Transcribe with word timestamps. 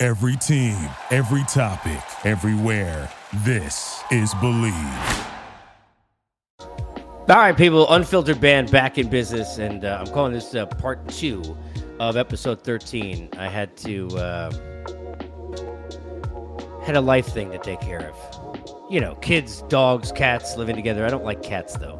Every 0.00 0.36
team, 0.36 0.76
every 1.10 1.42
topic, 1.48 2.00
everywhere. 2.24 3.10
This 3.44 4.00
is 4.12 4.32
Bleav. 4.34 5.26
All 6.60 7.26
right, 7.26 7.56
people, 7.56 7.92
Unfiltered 7.92 8.40
Band 8.40 8.70
back 8.70 8.96
in 8.96 9.08
business, 9.08 9.58
and 9.58 9.84
uh, 9.84 9.98
I'm 10.00 10.12
calling 10.14 10.32
this 10.32 10.54
uh, 10.54 10.66
part 10.66 11.08
two 11.08 11.42
of 11.98 12.16
episode 12.16 12.62
13. 12.62 13.30
I 13.38 13.48
had 13.48 13.76
to 13.78 14.06
uh, 14.16 14.52
had 16.84 16.94
a 16.94 17.00
life 17.00 17.26
thing 17.26 17.50
to 17.50 17.58
take 17.58 17.80
care 17.80 18.08
of. 18.08 18.86
You 18.88 19.00
know, 19.00 19.16
kids, 19.16 19.62
dogs, 19.62 20.12
cats 20.12 20.56
living 20.56 20.76
together. 20.76 21.04
I 21.04 21.08
don't 21.08 21.24
like 21.24 21.42
cats 21.42 21.76
though. 21.76 21.98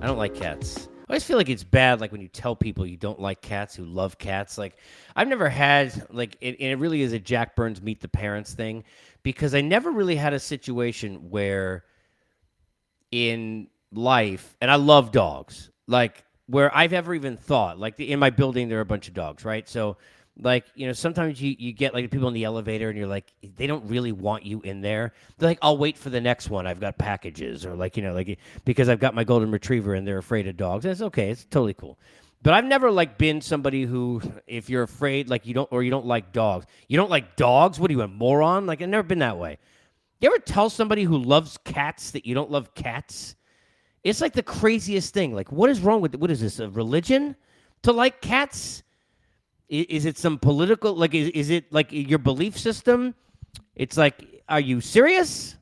I 0.00 0.06
don't 0.06 0.16
like 0.16 0.36
cats. 0.36 0.88
I 1.08 1.12
always 1.12 1.22
feel 1.22 1.36
like 1.36 1.48
it's 1.48 1.62
bad, 1.62 2.00
like 2.00 2.10
when 2.10 2.20
you 2.20 2.26
tell 2.26 2.56
people 2.56 2.84
you 2.84 2.96
don't 2.96 3.20
like 3.20 3.40
cats 3.40 3.76
who 3.76 3.84
love 3.84 4.18
cats. 4.18 4.58
Like 4.58 4.76
I've 5.14 5.28
never 5.28 5.48
had 5.48 6.06
like 6.10 6.36
it, 6.40 6.56
and 6.58 6.72
it 6.72 6.78
really 6.78 7.02
is 7.02 7.12
a 7.12 7.18
Jack 7.20 7.54
Byrnes 7.54 7.80
meet 7.80 8.00
the 8.00 8.08
parents 8.08 8.54
thing 8.54 8.82
because 9.22 9.54
I 9.54 9.60
never 9.60 9.92
really 9.92 10.16
had 10.16 10.34
a 10.34 10.40
situation 10.40 11.30
where 11.30 11.84
in 13.12 13.68
life, 13.92 14.56
and 14.60 14.68
I 14.68 14.74
love 14.76 15.12
dogs, 15.12 15.70
like 15.86 16.24
where 16.46 16.74
I've 16.76 16.92
ever 16.92 17.14
even 17.14 17.36
thought, 17.36 17.78
like 17.78 17.96
the, 17.96 18.10
in 18.10 18.18
my 18.18 18.30
building, 18.30 18.68
there 18.68 18.78
are 18.78 18.82
a 18.82 18.86
bunch 18.86 19.06
of 19.06 19.14
dogs, 19.14 19.44
right? 19.44 19.68
So 19.68 19.96
like 20.38 20.66
you 20.74 20.86
know 20.86 20.92
sometimes 20.92 21.40
you, 21.40 21.56
you 21.58 21.72
get 21.72 21.94
like 21.94 22.10
people 22.10 22.28
in 22.28 22.34
the 22.34 22.44
elevator 22.44 22.88
and 22.88 22.98
you're 22.98 23.06
like 23.06 23.32
they 23.56 23.66
don't 23.66 23.84
really 23.88 24.12
want 24.12 24.44
you 24.44 24.60
in 24.62 24.80
there. 24.80 25.14
They're 25.38 25.48
like 25.48 25.58
i'll 25.62 25.78
wait 25.78 25.96
for 25.96 26.10
the 26.10 26.20
next 26.20 26.50
one. 26.50 26.66
I've 26.66 26.80
got 26.80 26.98
packages 26.98 27.64
or 27.64 27.74
like 27.74 27.96
you 27.96 28.02
know 28.02 28.12
like 28.12 28.38
because 28.64 28.88
i've 28.88 29.00
got 29.00 29.14
my 29.14 29.24
golden 29.24 29.50
retriever 29.50 29.94
and 29.94 30.06
they're 30.06 30.18
afraid 30.18 30.46
of 30.46 30.56
dogs. 30.56 30.84
It's 30.84 31.00
okay. 31.00 31.30
It's 31.30 31.44
totally 31.44 31.74
cool. 31.74 31.98
But 32.42 32.54
i've 32.54 32.64
never 32.64 32.90
like 32.90 33.16
been 33.16 33.40
somebody 33.40 33.84
who 33.84 34.20
if 34.46 34.68
you're 34.68 34.82
afraid 34.82 35.30
like 35.30 35.46
you 35.46 35.54
don't 35.54 35.70
or 35.72 35.82
you 35.82 35.90
don't 35.90 36.06
like 36.06 36.32
dogs. 36.32 36.66
You 36.88 36.96
don't 36.98 37.10
like 37.10 37.36
dogs? 37.36 37.80
What 37.80 37.90
are 37.90 37.94
you 37.94 38.02
a 38.02 38.08
moron? 38.08 38.66
Like 38.66 38.82
i've 38.82 38.88
never 38.88 39.06
been 39.06 39.20
that 39.20 39.38
way. 39.38 39.58
You 40.20 40.28
ever 40.28 40.38
tell 40.38 40.70
somebody 40.70 41.04
who 41.04 41.18
loves 41.18 41.58
cats 41.64 42.10
that 42.12 42.26
you 42.26 42.34
don't 42.34 42.50
love 42.50 42.74
cats? 42.74 43.36
It's 44.04 44.20
like 44.20 44.34
the 44.34 44.42
craziest 44.42 45.14
thing. 45.14 45.34
Like 45.34 45.50
what 45.50 45.70
is 45.70 45.80
wrong 45.80 46.02
with 46.02 46.14
what 46.14 46.30
is 46.30 46.40
this 46.40 46.58
a 46.58 46.68
religion 46.68 47.36
to 47.82 47.92
like 47.92 48.20
cats 48.20 48.82
is, 49.68 49.86
is 49.86 50.04
it 50.06 50.18
some 50.18 50.38
political 50.38 50.94
like 50.94 51.14
is, 51.14 51.28
is 51.30 51.50
it 51.50 51.72
like 51.72 51.88
your 51.90 52.18
belief 52.18 52.58
system? 52.58 53.14
It's 53.74 53.96
like 53.96 54.42
are 54.48 54.60
you 54.60 54.80
serious? 54.80 55.56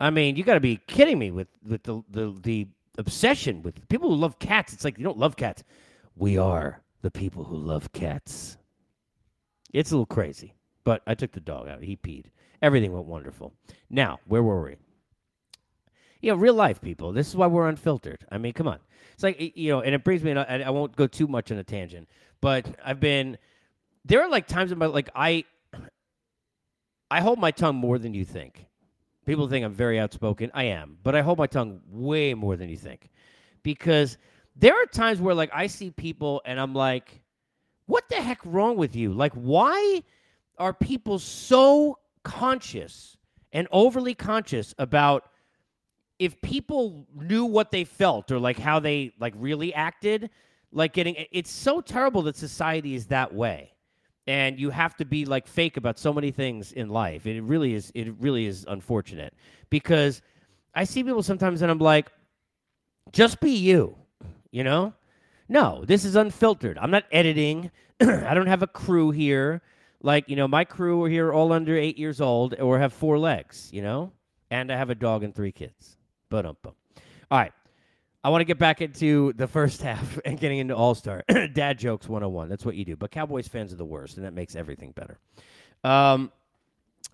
I 0.00 0.10
mean, 0.10 0.36
you 0.36 0.44
got 0.44 0.54
to 0.54 0.60
be 0.60 0.76
kidding 0.86 1.18
me 1.18 1.30
with 1.30 1.48
with 1.66 1.82
the, 1.84 2.02
the 2.10 2.34
the 2.42 2.68
obsession 2.98 3.62
with 3.62 3.88
people 3.88 4.10
who 4.10 4.16
love 4.16 4.38
cats. 4.38 4.72
It's 4.72 4.84
like 4.84 4.98
you 4.98 5.04
don't 5.04 5.18
love 5.18 5.36
cats. 5.36 5.64
We 6.16 6.38
are 6.38 6.82
the 7.02 7.10
people 7.10 7.44
who 7.44 7.56
love 7.56 7.92
cats. 7.92 8.56
It's 9.72 9.90
a 9.90 9.94
little 9.94 10.06
crazy, 10.06 10.54
but 10.84 11.02
I 11.06 11.14
took 11.14 11.32
the 11.32 11.40
dog 11.40 11.68
out. 11.68 11.82
He 11.82 11.96
peed. 11.96 12.26
Everything 12.62 12.92
went 12.92 13.06
wonderful. 13.06 13.52
Now, 13.90 14.20
where 14.26 14.42
were 14.42 14.62
we? 14.62 14.76
You 16.20 16.30
know, 16.30 16.36
real 16.36 16.54
life 16.54 16.80
people. 16.80 17.12
This 17.12 17.28
is 17.28 17.36
why 17.36 17.46
we're 17.48 17.68
unfiltered. 17.68 18.24
I 18.30 18.38
mean, 18.38 18.52
come 18.52 18.68
on. 18.68 18.78
It's 19.12 19.22
like 19.22 19.56
you 19.56 19.70
know, 19.70 19.80
and 19.80 19.94
it 19.94 20.04
brings 20.04 20.22
me. 20.22 20.32
I, 20.32 20.62
I 20.62 20.70
won't 20.70 20.96
go 20.96 21.06
too 21.06 21.26
much 21.26 21.52
on 21.52 21.58
a 21.58 21.64
tangent, 21.64 22.08
but 22.44 22.66
I've 22.84 23.00
been 23.00 23.38
there 24.04 24.22
are 24.22 24.28
like 24.28 24.46
times 24.46 24.70
in 24.70 24.78
like 24.78 25.08
I 25.14 25.44
I 27.10 27.22
hold 27.22 27.38
my 27.38 27.50
tongue 27.50 27.76
more 27.76 27.98
than 27.98 28.12
you 28.12 28.26
think. 28.26 28.66
People 29.24 29.48
think 29.48 29.64
I'm 29.64 29.72
very 29.72 29.98
outspoken. 29.98 30.50
I 30.52 30.64
am, 30.64 30.98
but 31.02 31.14
I 31.14 31.22
hold 31.22 31.38
my 31.38 31.46
tongue 31.46 31.80
way 31.88 32.34
more 32.34 32.58
than 32.58 32.68
you 32.68 32.76
think. 32.76 33.08
Because 33.62 34.18
there 34.56 34.74
are 34.74 34.84
times 34.84 35.22
where 35.22 35.34
like 35.34 35.48
I 35.54 35.68
see 35.68 35.90
people 35.90 36.42
and 36.44 36.60
I'm 36.60 36.74
like, 36.74 37.22
what 37.86 38.06
the 38.10 38.16
heck 38.16 38.40
wrong 38.44 38.76
with 38.76 38.94
you? 38.94 39.14
Like 39.14 39.32
why 39.32 40.02
are 40.58 40.74
people 40.74 41.18
so 41.18 41.98
conscious 42.24 43.16
and 43.54 43.66
overly 43.72 44.12
conscious 44.12 44.74
about 44.76 45.30
if 46.18 46.38
people 46.42 47.06
knew 47.16 47.46
what 47.46 47.70
they 47.70 47.84
felt 47.84 48.30
or 48.30 48.38
like 48.38 48.58
how 48.58 48.80
they 48.80 49.14
like 49.18 49.32
really 49.34 49.72
acted, 49.72 50.28
like 50.74 50.92
getting 50.92 51.14
it's 51.30 51.50
so 51.50 51.80
terrible 51.80 52.22
that 52.22 52.36
society 52.36 52.94
is 52.94 53.06
that 53.06 53.32
way. 53.32 53.70
And 54.26 54.58
you 54.58 54.70
have 54.70 54.96
to 54.96 55.04
be 55.04 55.24
like 55.24 55.46
fake 55.46 55.76
about 55.76 55.98
so 55.98 56.12
many 56.12 56.30
things 56.30 56.72
in 56.72 56.88
life. 56.88 57.26
It 57.26 57.40
really 57.42 57.74
is 57.74 57.92
it 57.94 58.12
really 58.18 58.46
is 58.46 58.66
unfortunate. 58.68 59.34
Because 59.70 60.20
i 60.74 60.82
see 60.82 61.04
people 61.04 61.22
sometimes 61.22 61.62
and 61.62 61.70
i'm 61.70 61.78
like 61.78 62.10
just 63.12 63.40
be 63.40 63.52
you 63.52 63.96
you 64.50 64.64
know? 64.64 64.92
No 65.48 65.84
this 65.86 66.04
is 66.04 66.16
unfiltered. 66.16 66.76
I'm 66.78 66.90
not 66.90 67.04
editing. 67.12 67.70
I 68.00 68.34
don't 68.34 68.48
have 68.48 68.62
a 68.62 68.66
crew 68.66 69.10
here. 69.12 69.62
Like 70.02 70.28
you 70.28 70.36
know 70.36 70.48
my 70.48 70.64
crew 70.64 71.04
are 71.04 71.08
here 71.08 71.32
all 71.32 71.52
under 71.52 71.78
eight 71.78 71.98
years 71.98 72.20
old 72.20 72.58
or 72.60 72.78
have 72.78 72.92
four 72.92 73.18
legs 73.18 73.70
you 73.72 73.82
know? 73.82 74.12
And 74.50 74.70
i 74.72 74.76
have 74.76 74.90
a 74.90 74.94
dog 74.94 75.22
and 75.22 75.34
three 75.34 75.52
kids. 75.52 75.96
But 76.30 76.46
um 76.46 76.56
all 76.64 77.38
right 77.38 77.52
I 78.24 78.30
want 78.30 78.40
to 78.40 78.46
get 78.46 78.58
back 78.58 78.80
into 78.80 79.34
the 79.34 79.46
first 79.46 79.82
half 79.82 80.18
and 80.24 80.40
getting 80.40 80.58
into 80.58 80.74
All 80.74 80.94
Star. 80.94 81.22
Dad 81.52 81.78
jokes 81.78 82.08
101. 82.08 82.48
That's 82.48 82.64
what 82.64 82.74
you 82.74 82.84
do. 82.84 82.96
But 82.96 83.10
Cowboys 83.10 83.46
fans 83.46 83.72
are 83.72 83.76
the 83.76 83.84
worst, 83.84 84.16
and 84.16 84.24
that 84.24 84.32
makes 84.32 84.56
everything 84.56 84.92
better. 84.92 85.18
Um, 85.84 86.32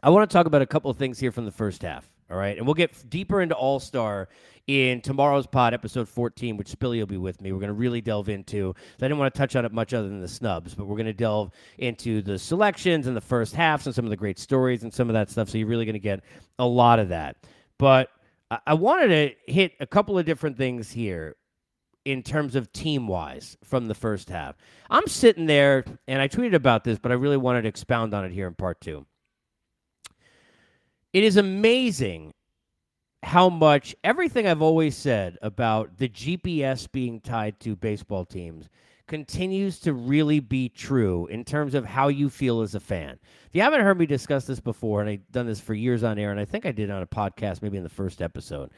I 0.02 0.10
want 0.10 0.30
to 0.30 0.32
talk 0.32 0.46
about 0.46 0.62
a 0.62 0.66
couple 0.66 0.90
of 0.90 0.96
things 0.96 1.18
here 1.18 1.32
from 1.32 1.44
the 1.44 1.50
first 1.50 1.82
half. 1.82 2.08
All 2.30 2.36
right. 2.36 2.56
And 2.56 2.64
we'll 2.64 2.74
get 2.74 3.10
deeper 3.10 3.42
into 3.42 3.56
All 3.56 3.80
Star 3.80 4.28
in 4.68 5.00
tomorrow's 5.00 5.48
pod, 5.48 5.74
episode 5.74 6.08
14, 6.08 6.56
which 6.56 6.68
Spilly 6.68 7.00
will 7.00 7.06
be 7.06 7.16
with 7.16 7.40
me. 7.40 7.50
We're 7.50 7.58
going 7.58 7.68
to 7.68 7.74
really 7.74 8.00
delve 8.00 8.28
into. 8.28 8.72
I 8.78 9.00
didn't 9.00 9.18
want 9.18 9.34
to 9.34 9.38
touch 9.38 9.56
on 9.56 9.64
it 9.64 9.72
much 9.72 9.92
other 9.92 10.08
than 10.08 10.20
the 10.20 10.28
snubs, 10.28 10.76
but 10.76 10.86
we're 10.86 10.94
going 10.94 11.06
to 11.06 11.12
delve 11.12 11.50
into 11.78 12.22
the 12.22 12.38
selections 12.38 13.08
and 13.08 13.16
the 13.16 13.20
first 13.20 13.56
halves 13.56 13.86
and 13.86 13.94
some 13.94 14.04
of 14.04 14.10
the 14.10 14.16
great 14.16 14.38
stories 14.38 14.84
and 14.84 14.94
some 14.94 15.08
of 15.08 15.14
that 15.14 15.28
stuff. 15.28 15.48
So 15.48 15.58
you're 15.58 15.66
really 15.66 15.86
going 15.86 15.94
to 15.94 15.98
get 15.98 16.20
a 16.60 16.66
lot 16.66 17.00
of 17.00 17.08
that. 17.08 17.36
But 17.78 18.10
I 18.50 18.74
wanted 18.74 19.08
to 19.08 19.52
hit 19.52 19.74
a 19.78 19.86
couple 19.86 20.18
of 20.18 20.26
different 20.26 20.56
things 20.56 20.90
here 20.90 21.36
in 22.04 22.22
terms 22.22 22.56
of 22.56 22.72
team 22.72 23.06
wise 23.06 23.56
from 23.62 23.86
the 23.86 23.94
first 23.94 24.28
half. 24.28 24.56
I'm 24.88 25.06
sitting 25.06 25.46
there 25.46 25.84
and 26.08 26.20
I 26.20 26.28
tweeted 26.28 26.54
about 26.54 26.82
this, 26.82 26.98
but 26.98 27.12
I 27.12 27.14
really 27.14 27.36
wanted 27.36 27.62
to 27.62 27.68
expound 27.68 28.12
on 28.12 28.24
it 28.24 28.32
here 28.32 28.48
in 28.48 28.54
part 28.54 28.80
two. 28.80 29.06
It 31.12 31.22
is 31.22 31.36
amazing 31.36 32.32
how 33.22 33.48
much 33.50 33.94
everything 34.02 34.46
I've 34.46 34.62
always 34.62 34.96
said 34.96 35.38
about 35.42 35.98
the 35.98 36.08
GPS 36.08 36.90
being 36.90 37.20
tied 37.20 37.60
to 37.60 37.76
baseball 37.76 38.24
teams 38.24 38.68
continues 39.10 39.80
to 39.80 39.92
really 39.92 40.38
be 40.38 40.68
true 40.68 41.26
in 41.26 41.44
terms 41.44 41.74
of 41.74 41.84
how 41.84 42.06
you 42.06 42.30
feel 42.30 42.60
as 42.60 42.76
a 42.76 42.80
fan. 42.80 43.18
If 43.48 43.56
you 43.56 43.60
haven't 43.60 43.80
heard 43.80 43.98
me 43.98 44.06
discuss 44.06 44.44
this 44.44 44.60
before, 44.60 45.00
and 45.00 45.10
I've 45.10 45.32
done 45.32 45.46
this 45.46 45.58
for 45.58 45.74
years 45.74 46.04
on 46.04 46.16
air, 46.16 46.30
and 46.30 46.38
I 46.38 46.44
think 46.44 46.64
I 46.64 46.70
did 46.70 46.92
on 46.92 47.02
a 47.02 47.06
podcast 47.08 47.60
maybe 47.60 47.76
in 47.76 47.82
the 47.82 47.88
first 47.88 48.22
episode, 48.22 48.70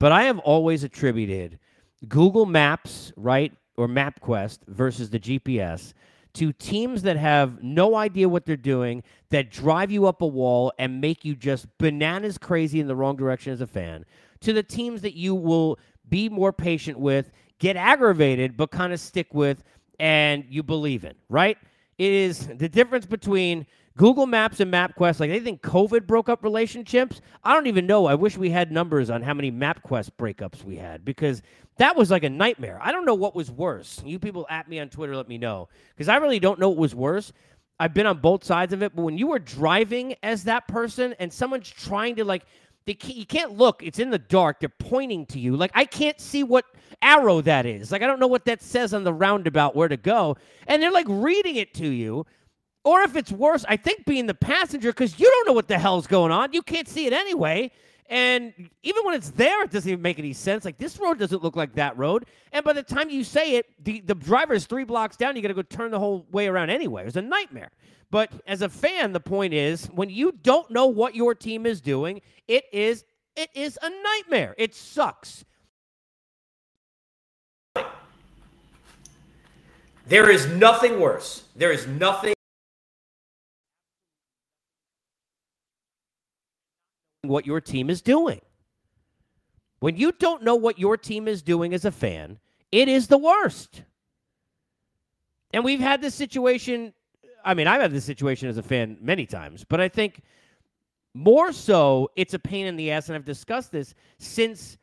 but 0.00 0.10
I 0.10 0.24
have 0.24 0.40
always 0.40 0.82
attributed 0.82 1.60
Google 2.08 2.46
Maps, 2.46 3.12
right, 3.16 3.52
or 3.76 3.86
MapQuest 3.86 4.66
versus 4.66 5.08
the 5.08 5.20
GPS 5.20 5.94
to 6.34 6.52
teams 6.52 7.02
that 7.02 7.16
have 7.16 7.62
no 7.62 7.94
idea 7.94 8.28
what 8.28 8.44
they're 8.44 8.56
doing, 8.56 9.04
that 9.30 9.52
drive 9.52 9.92
you 9.92 10.08
up 10.08 10.20
a 10.20 10.26
wall 10.26 10.72
and 10.80 11.00
make 11.00 11.24
you 11.24 11.36
just 11.36 11.68
bananas 11.78 12.38
crazy 12.38 12.80
in 12.80 12.88
the 12.88 12.96
wrong 12.96 13.14
direction 13.14 13.52
as 13.52 13.60
a 13.60 13.68
fan, 13.68 14.04
to 14.40 14.52
the 14.52 14.64
teams 14.64 15.00
that 15.02 15.14
you 15.14 15.32
will 15.32 15.78
be 16.08 16.28
more 16.28 16.52
patient 16.52 16.98
with, 16.98 17.30
get 17.60 17.76
aggravated, 17.76 18.56
but 18.56 18.72
kind 18.72 18.92
of 18.92 19.00
stick 19.00 19.32
with 19.32 19.62
and 19.98 20.44
you 20.48 20.62
believe 20.62 21.04
in, 21.04 21.14
right? 21.28 21.58
It 21.98 22.12
is 22.12 22.46
the 22.46 22.68
difference 22.68 23.06
between 23.06 23.66
Google 23.96 24.26
Maps 24.26 24.60
and 24.60 24.72
MapQuest. 24.72 25.20
Like 25.20 25.30
they 25.30 25.40
think 25.40 25.62
COVID 25.62 26.06
broke 26.06 26.28
up 26.28 26.44
relationships. 26.44 27.22
I 27.42 27.54
don't 27.54 27.66
even 27.66 27.86
know. 27.86 28.06
I 28.06 28.14
wish 28.14 28.36
we 28.36 28.50
had 28.50 28.70
numbers 28.70 29.08
on 29.08 29.22
how 29.22 29.32
many 29.32 29.50
MapQuest 29.50 30.10
breakups 30.18 30.62
we 30.62 30.76
had 30.76 31.04
because 31.04 31.42
that 31.78 31.96
was 31.96 32.10
like 32.10 32.24
a 32.24 32.30
nightmare. 32.30 32.78
I 32.82 32.92
don't 32.92 33.06
know 33.06 33.14
what 33.14 33.34
was 33.34 33.50
worse. 33.50 34.02
You 34.04 34.18
people 34.18 34.46
at 34.50 34.68
me 34.68 34.78
on 34.80 34.90
Twitter, 34.90 35.16
let 35.16 35.28
me 35.28 35.38
know 35.38 35.68
because 35.94 36.08
I 36.08 36.16
really 36.16 36.38
don't 36.38 36.58
know 36.58 36.68
what 36.68 36.78
was 36.78 36.94
worse. 36.94 37.32
I've 37.78 37.92
been 37.92 38.06
on 38.06 38.18
both 38.18 38.42
sides 38.44 38.72
of 38.72 38.82
it, 38.82 38.96
but 38.96 39.02
when 39.02 39.18
you 39.18 39.26
were 39.26 39.38
driving 39.38 40.14
as 40.22 40.44
that 40.44 40.66
person 40.66 41.14
and 41.18 41.30
someone's 41.30 41.68
trying 41.68 42.16
to 42.16 42.24
like 42.24 42.46
you 42.86 43.26
can't 43.26 43.52
look. 43.52 43.82
It's 43.82 43.98
in 43.98 44.10
the 44.10 44.18
dark. 44.18 44.60
They're 44.60 44.68
pointing 44.68 45.26
to 45.26 45.40
you. 45.40 45.56
Like 45.56 45.72
I 45.74 45.84
can't 45.84 46.20
see 46.20 46.44
what 46.44 46.64
arrow 47.02 47.40
that 47.40 47.66
is. 47.66 47.90
Like 47.90 48.02
I 48.02 48.06
don't 48.06 48.20
know 48.20 48.26
what 48.26 48.44
that 48.44 48.62
says 48.62 48.94
on 48.94 49.04
the 49.04 49.12
roundabout 49.12 49.74
where 49.74 49.88
to 49.88 49.96
go. 49.96 50.36
And 50.66 50.82
they're 50.82 50.92
like 50.92 51.06
reading 51.08 51.56
it 51.56 51.74
to 51.74 51.88
you. 51.88 52.26
Or 52.84 53.00
if 53.00 53.16
it's 53.16 53.32
worse, 53.32 53.64
I 53.68 53.76
think 53.76 54.06
being 54.06 54.26
the 54.26 54.34
passenger 54.34 54.90
because 54.92 55.18
you 55.18 55.28
don't 55.28 55.48
know 55.48 55.52
what 55.52 55.66
the 55.66 55.78
hell's 55.78 56.06
going 56.06 56.30
on. 56.30 56.52
You 56.52 56.62
can't 56.62 56.86
see 56.86 57.06
it 57.06 57.12
anyway. 57.12 57.72
And 58.08 58.52
even 58.82 59.04
when 59.04 59.14
it's 59.14 59.30
there, 59.30 59.64
it 59.64 59.70
doesn't 59.70 59.90
even 59.90 60.02
make 60.02 60.18
any 60.18 60.32
sense. 60.32 60.64
Like 60.64 60.78
this 60.78 60.98
road 60.98 61.18
doesn't 61.18 61.42
look 61.42 61.56
like 61.56 61.74
that 61.74 61.96
road. 61.96 62.26
And 62.52 62.64
by 62.64 62.72
the 62.72 62.82
time 62.82 63.10
you 63.10 63.24
say 63.24 63.56
it, 63.56 63.66
the, 63.84 64.00
the 64.00 64.14
driver 64.14 64.54
is 64.54 64.66
three 64.66 64.84
blocks 64.84 65.16
down. 65.16 65.36
You 65.36 65.42
got 65.42 65.48
to 65.48 65.54
go 65.54 65.62
turn 65.62 65.90
the 65.90 65.98
whole 65.98 66.26
way 66.30 66.46
around 66.46 66.70
anyway. 66.70 67.02
It 67.02 67.06
was 67.06 67.16
a 67.16 67.22
nightmare. 67.22 67.70
But 68.10 68.30
as 68.46 68.62
a 68.62 68.68
fan, 68.68 69.12
the 69.12 69.20
point 69.20 69.52
is 69.52 69.86
when 69.86 70.10
you 70.10 70.32
don't 70.42 70.70
know 70.70 70.86
what 70.86 71.14
your 71.14 71.34
team 71.34 71.66
is 71.66 71.80
doing, 71.80 72.20
it 72.46 72.64
is 72.72 73.04
it 73.34 73.50
is 73.54 73.78
a 73.82 73.90
nightmare. 73.90 74.54
It 74.56 74.74
sucks. 74.74 75.44
There 80.06 80.30
is 80.30 80.46
nothing 80.46 81.00
worse. 81.00 81.44
There 81.56 81.72
is 81.72 81.86
nothing 81.86 82.35
what 87.28 87.46
your 87.46 87.60
team 87.60 87.90
is 87.90 88.02
doing. 88.02 88.40
When 89.80 89.96
you 89.96 90.12
don't 90.12 90.42
know 90.42 90.56
what 90.56 90.78
your 90.78 90.96
team 90.96 91.28
is 91.28 91.42
doing 91.42 91.74
as 91.74 91.84
a 91.84 91.90
fan, 91.90 92.38
it 92.72 92.88
is 92.88 93.08
the 93.08 93.18
worst. 93.18 93.82
And 95.52 95.64
we've 95.64 95.80
had 95.80 96.00
this 96.00 96.14
situation. 96.14 96.92
I 97.44 97.54
mean, 97.54 97.66
I've 97.66 97.80
had 97.80 97.92
this 97.92 98.04
situation 98.04 98.48
as 98.48 98.58
a 98.58 98.62
fan 98.62 98.98
many 99.00 99.26
times, 99.26 99.64
but 99.64 99.80
I 99.80 99.88
think 99.88 100.22
more 101.14 101.52
so 101.52 102.10
it's 102.16 102.34
a 102.34 102.38
pain 102.38 102.66
in 102.66 102.76
the 102.76 102.90
ass. 102.90 103.08
And 103.08 103.16
I've 103.16 103.24
discussed 103.24 103.72
this 103.72 103.94
since 104.18 104.76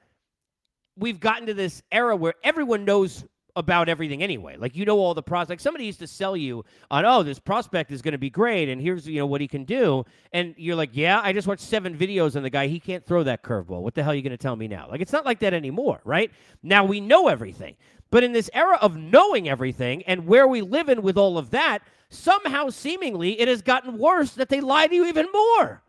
we've 0.96 1.20
gotten 1.20 1.48
to 1.48 1.54
this 1.54 1.82
era 1.92 2.16
where 2.16 2.36
everyone 2.44 2.86
knows 2.86 3.26
about 3.56 3.90
everything 3.90 4.24
anyway. 4.24 4.56
Like 4.58 4.76
you 4.76 4.86
know 4.86 4.98
all 4.98 5.14
the 5.14 5.24
prospects. 5.24 5.50
Like 5.50 5.60
somebody 5.60 5.86
used 5.86 6.00
to 6.00 6.08
sell 6.08 6.36
you 6.36 6.66
on, 6.90 7.06
oh, 7.06 7.24
this 7.24 7.40
prospect 7.40 7.92
is 7.92 8.02
going 8.02 8.14
to 8.14 8.18
be 8.18 8.30
great, 8.30 8.70
and 8.70 8.82
here's 8.82 9.08
you 9.08 9.20
know 9.20 9.26
what 9.26 9.42
he 9.42 9.48
can 9.48 9.64
do, 9.64 10.06
and 10.32 10.54
you're 10.58 10.76
like, 10.76 10.92
yeah, 10.94 11.22
I 11.24 11.34
just 11.34 11.48
watched 11.48 11.62
seven 11.62 11.98
videos 11.98 12.36
on 12.36 12.44
the 12.44 12.50
guy. 12.50 12.68
He 12.68 12.80
can't 12.80 13.06
throw 13.06 13.24
that 13.24 13.44
curveball. 13.44 13.82
What 13.82 13.94
the 13.96 14.04
hell 14.04 14.12
are 14.12 14.16
you 14.16 14.22
going 14.22 14.32
to 14.32 14.38
tell 14.38 14.56
me 14.56 14.68
now? 14.68 14.88
Like 14.90 15.02
it's 15.02 15.12
not 15.14 15.26
like 15.26 15.40
that 15.40 15.54
anymore, 15.54 16.02
right? 16.04 16.32
Now 16.62 16.84
we 16.84 17.00
know 17.00 17.28
everything, 17.28 17.76
but 18.10 18.24
in 18.24 18.32
this 18.32 18.50
era 18.54 18.78
of 18.82 18.98
knowing 18.98 19.50
everything 19.50 20.04
and 20.04 20.28
where 20.28 20.48
we 20.48 20.62
live 20.62 20.90
in 20.90 21.02
with 21.02 21.18
all 21.18 21.38
of 21.38 21.52
that, 21.52 21.80
somehow 22.10 22.70
seemingly 22.70 23.40
it 23.40 23.48
has 23.48 23.62
gotten 23.62 23.98
worse 23.98 24.32
that 24.34 24.50
they 24.50 24.62
lie 24.62 24.88
to 24.88 24.96
you 24.96 25.06
even 25.06 25.28
more. 25.34 25.82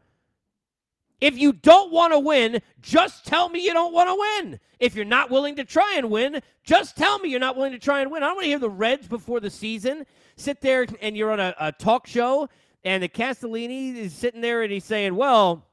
If 1.25 1.39
you 1.39 1.55
don't 1.55 1.91
want 1.91 2.13
to 2.13 2.19
win, 2.19 2.61
just 2.83 3.25
tell 3.25 3.49
me 3.49 3.65
you 3.65 3.73
don't 3.73 3.95
want 3.95 4.11
to 4.11 4.45
win. 4.45 4.61
If 4.79 4.95
you're 4.95 5.07
not 5.07 5.31
willing 5.31 5.57
to 5.57 5.65
try 5.65 5.95
and 5.97 6.11
win, 6.11 6.43
just 6.65 6.99
tell 6.99 7.19
me 7.19 7.31
you're 7.31 7.41
not 7.41 7.57
willing 7.57 7.73
to 7.73 7.79
try 7.79 8.03
and 8.03 8.11
win. 8.11 8.23
I 8.23 8.27
don't 8.27 8.37
want 8.37 8.45
to 8.45 8.51
hear 8.51 8.59
the 8.59 8.69
Reds 8.69 9.09
before 9.09 9.41
the 9.41 9.49
season 9.49 10.05
sit 10.37 10.61
there 10.61 10.85
and 11.01 11.17
you're 11.17 11.33
on 11.33 11.41
a, 11.41 11.55
a 11.59 11.73
talk 11.73 12.07
show 12.07 12.51
and 12.85 13.03
the 13.03 13.09
Castellini 13.09 13.97
is 13.97 14.13
sitting 14.13 14.43
there 14.43 14.65
and 14.65 14.71
he's 14.71 14.85
saying, 14.85 15.15
well, 15.15 15.65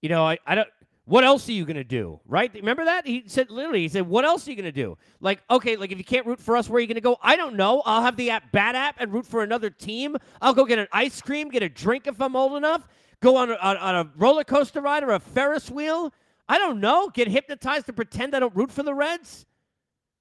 you 0.00 0.08
know, 0.08 0.26
I, 0.26 0.38
I 0.46 0.54
don't. 0.54 0.68
What 1.04 1.24
else 1.24 1.46
are 1.50 1.52
you 1.52 1.66
going 1.66 1.76
to 1.76 1.84
do? 1.84 2.18
Right? 2.26 2.50
Remember 2.54 2.86
that? 2.86 3.06
He 3.06 3.24
said 3.26 3.50
literally, 3.50 3.80
he 3.80 3.88
said, 3.88 4.08
What 4.08 4.24
else 4.24 4.48
are 4.48 4.50
you 4.52 4.56
going 4.56 4.64
to 4.64 4.72
do? 4.72 4.96
Like, 5.20 5.42
okay, 5.50 5.76
like 5.76 5.92
if 5.92 5.98
you 5.98 6.04
can't 6.04 6.24
root 6.24 6.40
for 6.40 6.56
us, 6.56 6.66
where 6.66 6.78
are 6.78 6.80
you 6.80 6.86
going 6.86 6.94
to 6.94 7.02
go? 7.02 7.18
I 7.22 7.36
don't 7.36 7.56
know. 7.56 7.82
I'll 7.84 8.00
have 8.00 8.16
the 8.16 8.30
app, 8.30 8.50
Bat 8.52 8.74
app 8.74 8.96
and 9.00 9.12
root 9.12 9.26
for 9.26 9.42
another 9.42 9.68
team. 9.68 10.16
I'll 10.40 10.54
go 10.54 10.64
get 10.64 10.78
an 10.78 10.88
ice 10.92 11.20
cream, 11.20 11.50
get 11.50 11.62
a 11.62 11.68
drink 11.68 12.06
if 12.06 12.22
I'm 12.22 12.36
old 12.36 12.56
enough 12.56 12.88
go 13.20 13.36
on 13.36 13.50
a, 13.50 13.54
on 13.54 13.94
a 13.94 14.10
roller 14.16 14.44
coaster 14.44 14.80
ride 14.80 15.02
or 15.02 15.12
a 15.12 15.20
Ferris 15.20 15.70
wheel. 15.70 16.12
I 16.48 16.58
don't 16.58 16.80
know. 16.80 17.08
Get 17.08 17.28
hypnotized 17.28 17.86
to 17.86 17.92
pretend 17.92 18.34
I 18.34 18.40
don't 18.40 18.54
root 18.54 18.70
for 18.70 18.82
the 18.82 18.94
Reds. 18.94 19.46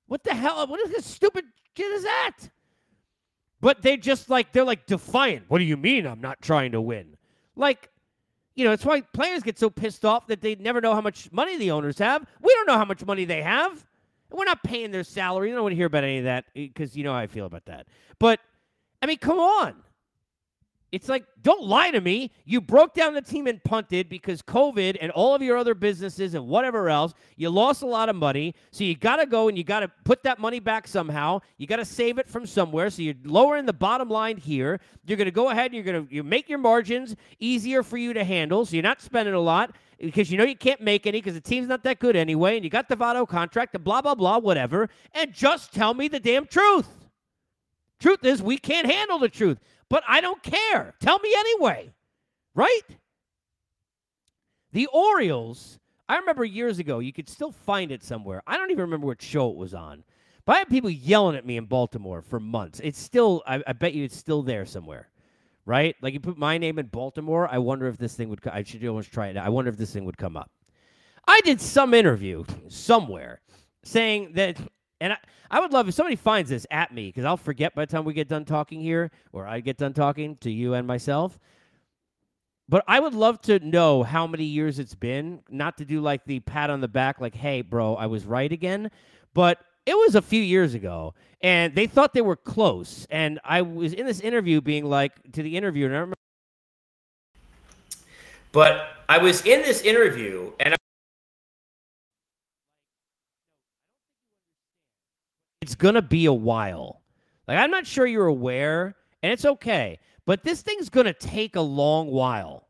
What 0.08 0.24
the 0.24 0.34
hell? 0.34 0.66
What 0.68 0.80
is 0.80 0.92
this 0.92 1.06
stupid 1.06 1.46
shit 1.76 1.92
is 1.92 2.04
that? 2.04 2.38
But 3.62 3.82
they 3.82 3.98
just 3.98 4.30
like 4.30 4.52
they're 4.52 4.66
like 4.66 4.86
defiant. 4.86 5.46
What 5.48 5.60
do 5.60 5.64
you 5.64 5.78
mean 5.78 6.06
I'm 6.06 6.22
not 6.22 6.42
trying 6.42 6.74
to 6.74 6.82
win? 6.82 7.16
Like, 7.56 7.90
you 8.56 8.66
know, 8.66 8.72
it's 8.72 8.86
why 8.86 9.02
players 9.02 9.42
get 9.42 9.58
so 9.58 9.70
pissed 9.70 10.06
off 10.06 10.28
that 10.28 10.42
they 10.42 10.56
never 10.56 10.82
know 10.82 10.94
how 10.94 11.02
much 11.02 11.32
money 11.32 11.58
the 11.58 11.72
owners 11.72 11.98
have. 12.00 12.26
We 12.42 12.54
don't 12.54 12.68
know 12.68 12.78
how 12.78 12.86
much 12.86 13.06
money 13.06 13.26
they 13.26 13.42
have. 13.42 13.86
We're 14.32 14.46
not 14.46 14.64
paying 14.64 14.92
their 14.92 15.04
salary. 15.04 15.52
I 15.52 15.54
don't 15.54 15.64
want 15.64 15.74
to 15.74 15.78
hear 15.78 15.86
about 15.86 16.04
any 16.04 16.18
of 16.18 16.24
that 16.26 16.46
eh, 16.56 16.68
because 16.68 16.96
you 16.96 17.04
know 17.04 17.14
how 17.14 17.20
I 17.20 17.28
feel 17.28 17.46
about 17.46 17.66
that. 17.66 17.88
But 18.20 18.40
I 19.02 19.06
mean, 19.06 19.18
come 19.18 19.40
on. 19.40 19.76
It's 20.94 21.10
like, 21.10 21.26
don't 21.42 21.64
lie 21.64 21.90
to 21.90 22.00
me. 22.00 22.30
You 22.46 22.62
broke 22.62 22.94
down 22.94 23.16
the 23.16 23.22
team 23.24 23.48
and 23.48 23.62
punted 23.64 24.10
because 24.10 24.44
COVID 24.44 24.96
and 25.02 25.12
all 25.14 25.34
of 25.34 25.42
your 25.42 25.58
other 25.58 25.74
businesses 25.74 26.36
and 26.36 26.46
whatever 26.46 26.88
else. 26.88 27.16
You 27.36 27.50
lost 27.50 27.82
a 27.82 27.88
lot 27.88 28.10
of 28.10 28.16
money. 28.16 28.54
So 28.70 28.84
you 28.84 28.96
got 28.96 29.16
to 29.16 29.26
go 29.26 29.48
and 29.48 29.58
you 29.58 29.64
got 29.64 29.80
to 29.80 29.92
put 30.04 30.22
that 30.22 30.38
money 30.38 30.60
back 30.60 30.88
somehow. 30.88 31.42
You 31.58 31.66
got 31.66 31.78
to 31.78 31.86
save 31.86 32.20
it 32.20 32.30
from 32.30 32.46
somewhere. 32.46 32.92
So 32.92 33.02
you're 33.02 33.16
lowering 33.24 33.66
the 33.66 33.74
bottom 33.74 34.08
line 34.08 34.38
here. 34.38 34.80
You're 35.08 35.18
going 35.18 35.26
to 35.26 35.32
go 35.32 35.50
ahead 35.50 35.72
and 35.72 35.74
you're 35.74 35.84
going 35.84 36.08
to 36.08 36.14
you 36.14 36.22
make 36.22 36.48
your 36.48 36.60
margins 36.60 37.16
easier 37.40 37.82
for 37.82 37.98
you 37.98 38.14
to 38.14 38.24
handle. 38.24 38.64
So 38.64 38.76
you're 38.76 38.84
not 38.84 39.02
spending 39.02 39.34
a 39.34 39.40
lot 39.40 39.76
because 40.00 40.30
you 40.30 40.38
know 40.38 40.44
you 40.44 40.56
can't 40.56 40.80
make 40.80 41.08
any 41.08 41.22
because 41.22 41.34
the 41.34 41.42
team's 41.42 41.68
not 41.68 41.82
that 41.86 41.98
good 41.98 42.16
anyway. 42.16 42.56
And 42.56 42.64
you 42.64 42.70
got 42.70 42.88
the 42.88 42.96
Votto 42.96 43.28
contract 43.28 43.74
and 43.74 43.84
blah, 43.84 44.04
blah, 44.04 44.14
blah, 44.14 44.38
whatever. 44.38 44.92
And 45.16 45.34
just 45.34 45.74
tell 45.74 45.96
me 45.96 46.08
the 46.08 46.20
damn 46.20 46.46
truth. 46.46 46.88
Truth 48.00 48.26
is, 48.26 48.44
we 48.44 48.58
can't 48.60 48.86
handle 48.86 49.18
the 49.18 49.30
truth 49.30 49.58
but 49.90 50.04
I 50.08 50.22
don't 50.22 50.42
care. 50.44 50.96
Tell 51.00 51.20
me 51.20 51.34
anyway, 51.38 51.94
right? 52.56 52.82
The 54.72 54.88
Orioles, 54.88 55.80
I 56.10 56.18
remember 56.18 56.44
years 56.44 56.80
ago, 56.80 57.00
you 57.00 57.14
could 57.14 57.30
still 57.30 57.52
find 57.52 57.92
it 57.92 58.04
somewhere. 58.04 58.42
I 58.48 58.58
don't 58.58 58.72
even 58.72 58.82
remember 58.82 59.08
what 59.08 59.22
show 59.22 59.50
it 59.52 59.56
was 59.56 59.74
on. 59.74 60.04
But 60.46 60.56
I 60.56 60.60
had 60.60 60.70
people 60.70 60.90
yelling 60.90 61.36
at 61.36 61.46
me 61.46 61.58
in 61.58 61.66
Baltimore 61.66 62.22
for 62.22 62.40
months. 62.40 62.82
It's 62.84 63.00
still, 63.00 63.44
I, 63.48 63.64
I 63.66 63.74
bet 63.74 63.94
you 63.94 64.04
it's 64.04 64.18
still 64.18 64.42
there 64.42 64.66
somewhere, 64.66 65.10
right? 65.66 65.96
Like 66.02 66.14
you 66.14 66.20
put 66.20 66.38
my 66.38 66.58
name 66.58 66.80
in 66.80 66.88
Baltimore, 66.88 67.48
I 67.50 67.60
wonder 67.60 67.88
if 67.88 67.98
this 67.98 68.16
thing 68.16 68.30
would, 68.30 68.46
I 68.48 68.64
should 68.64 68.86
almost 68.86 69.12
try 69.12 69.28
it. 69.28 69.38
I 69.38 69.50
wonder 69.50 69.70
if 69.70 69.78
this 69.78 69.94
thing 69.94 70.06
would 70.06 70.18
come 70.18 70.36
up. 70.36 70.52
I 71.26 71.40
did 71.46 71.62
some 71.62 71.94
interview 71.94 72.44
somewhere 72.68 73.42
saying 73.84 74.34
that 74.34 74.58
and 75.04 75.12
I, 75.12 75.18
I 75.52 75.60
would 75.60 75.74
love 75.74 75.90
if 75.90 75.94
somebody 75.96 76.16
finds 76.16 76.50
this 76.50 76.66
at 76.72 76.94
me 76.94 77.10
because 77.10 77.26
I'll 77.26 77.36
forget 77.36 77.76
by 77.76 77.84
the 77.84 77.92
time 77.92 78.06
we 78.06 78.14
get 78.14 78.30
done 78.30 78.46
talking 78.46 78.80
here, 78.80 79.12
or 79.34 79.46
I 79.46 79.60
get 79.60 79.78
done 79.78 79.94
talking 79.94 80.38
to 80.38 80.50
you 80.50 80.76
and 80.76 80.88
myself. 80.88 81.38
But 82.70 82.86
I 82.88 83.02
would 83.02 83.14
love 83.14 83.42
to 83.42 83.60
know 83.60 84.04
how 84.04 84.26
many 84.26 84.46
years 84.46 84.80
it's 84.80 84.96
been, 84.96 85.42
not 85.50 85.78
to 85.80 85.86
do 85.86 86.00
like 86.00 86.24
the 86.24 86.40
pat 86.40 86.70
on 86.70 86.80
the 86.80 86.88
back, 86.88 87.20
like, 87.20 87.36
hey, 87.36 87.62
bro, 87.62 87.96
I 87.96 88.06
was 88.06 88.26
right 88.26 88.50
again. 88.50 88.90
But 89.34 89.60
it 89.86 89.98
was 89.98 90.16
a 90.16 90.22
few 90.22 90.42
years 90.42 90.74
ago, 90.74 91.14
and 91.42 91.76
they 91.76 91.86
thought 91.86 92.14
they 92.14 92.22
were 92.22 92.38
close. 92.38 93.06
And 93.12 93.42
I 93.44 93.62
was 93.62 93.92
in 93.92 94.06
this 94.06 94.22
interview 94.22 94.62
being 94.62 94.86
like, 94.86 95.34
to 95.34 95.44
the 95.44 95.58
interviewer, 95.58 95.88
and 95.88 95.98
I 95.98 96.00
remember. 96.00 96.18
But 98.54 98.88
I 99.10 99.18
was 99.18 99.46
in 99.46 99.64
this 99.64 99.82
interview, 99.82 100.54
and 100.62 100.74
it's 105.74 105.82
going 105.82 105.96
to 105.96 106.04
be 106.04 106.28
a 106.28 106.34
while. 106.34 107.02
Like, 107.48 107.58
I'm 107.58 107.72
not 107.72 107.88
sure 107.88 108.06
you're 108.06 108.28
aware, 108.28 108.96
and 109.24 109.32
it's 109.32 109.44
okay, 109.44 109.98
but 110.24 110.44
this 110.44 110.62
thing's 110.62 110.88
going 110.88 111.08
to 111.08 111.14
take 111.14 111.56
a 111.56 111.62
long 111.62 112.12
while, 112.12 112.68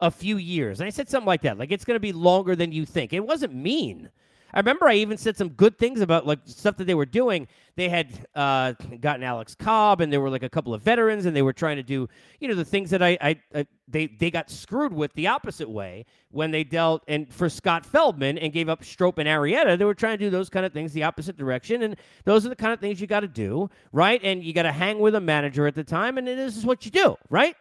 a 0.00 0.10
few 0.10 0.38
years. 0.38 0.80
And 0.80 0.86
I 0.86 0.90
said 0.90 1.10
something 1.10 1.26
like 1.26 1.42
that, 1.42 1.58
like, 1.58 1.70
it's 1.70 1.84
going 1.84 1.96
to 1.96 2.00
be 2.00 2.12
longer 2.12 2.56
than 2.56 2.72
you 2.72 2.86
think. 2.86 3.12
It 3.12 3.20
wasn't 3.20 3.54
mean. 3.54 4.08
I 4.56 4.60
remember 4.60 4.88
I 4.88 4.94
even 4.94 5.18
said 5.18 5.36
some 5.36 5.50
good 5.50 5.76
things 5.76 6.00
about 6.00 6.26
like 6.26 6.38
stuff 6.46 6.78
that 6.78 6.86
they 6.86 6.94
were 6.94 7.04
doing. 7.04 7.46
They 7.74 7.90
had 7.90 8.26
uh, 8.34 8.72
gotten 9.02 9.22
Alex 9.22 9.54
Cobb, 9.54 10.00
and 10.00 10.10
there 10.10 10.22
were 10.22 10.30
like 10.30 10.42
a 10.42 10.48
couple 10.48 10.72
of 10.72 10.80
veterans, 10.80 11.26
and 11.26 11.36
they 11.36 11.42
were 11.42 11.52
trying 11.52 11.76
to 11.76 11.82
do, 11.82 12.08
you 12.40 12.48
know, 12.48 12.54
the 12.54 12.64
things 12.64 12.88
that 12.88 13.02
I, 13.02 13.18
I, 13.20 13.36
I 13.54 13.66
they 13.86 14.06
they 14.06 14.30
got 14.30 14.48
screwed 14.50 14.94
with 14.94 15.12
the 15.12 15.26
opposite 15.26 15.68
way 15.68 16.06
when 16.30 16.52
they 16.52 16.64
dealt 16.64 17.04
and 17.06 17.30
for 17.30 17.50
Scott 17.50 17.84
Feldman 17.84 18.38
and 18.38 18.50
gave 18.50 18.70
up 18.70 18.82
Strop 18.82 19.18
and 19.18 19.28
Arrieta. 19.28 19.76
They 19.76 19.84
were 19.84 19.94
trying 19.94 20.16
to 20.16 20.24
do 20.24 20.30
those 20.30 20.48
kind 20.48 20.64
of 20.64 20.72
things 20.72 20.94
the 20.94 21.02
opposite 21.02 21.36
direction, 21.36 21.82
and 21.82 21.94
those 22.24 22.46
are 22.46 22.48
the 22.48 22.56
kind 22.56 22.72
of 22.72 22.80
things 22.80 22.98
you 22.98 23.06
got 23.06 23.20
to 23.20 23.28
do, 23.28 23.68
right? 23.92 24.22
And 24.24 24.42
you 24.42 24.54
got 24.54 24.62
to 24.62 24.72
hang 24.72 25.00
with 25.00 25.14
a 25.14 25.20
manager 25.20 25.66
at 25.66 25.74
the 25.74 25.84
time, 25.84 26.16
and 26.16 26.26
this 26.26 26.56
is 26.56 26.64
what 26.64 26.86
you 26.86 26.90
do, 26.90 27.16
right? 27.28 27.56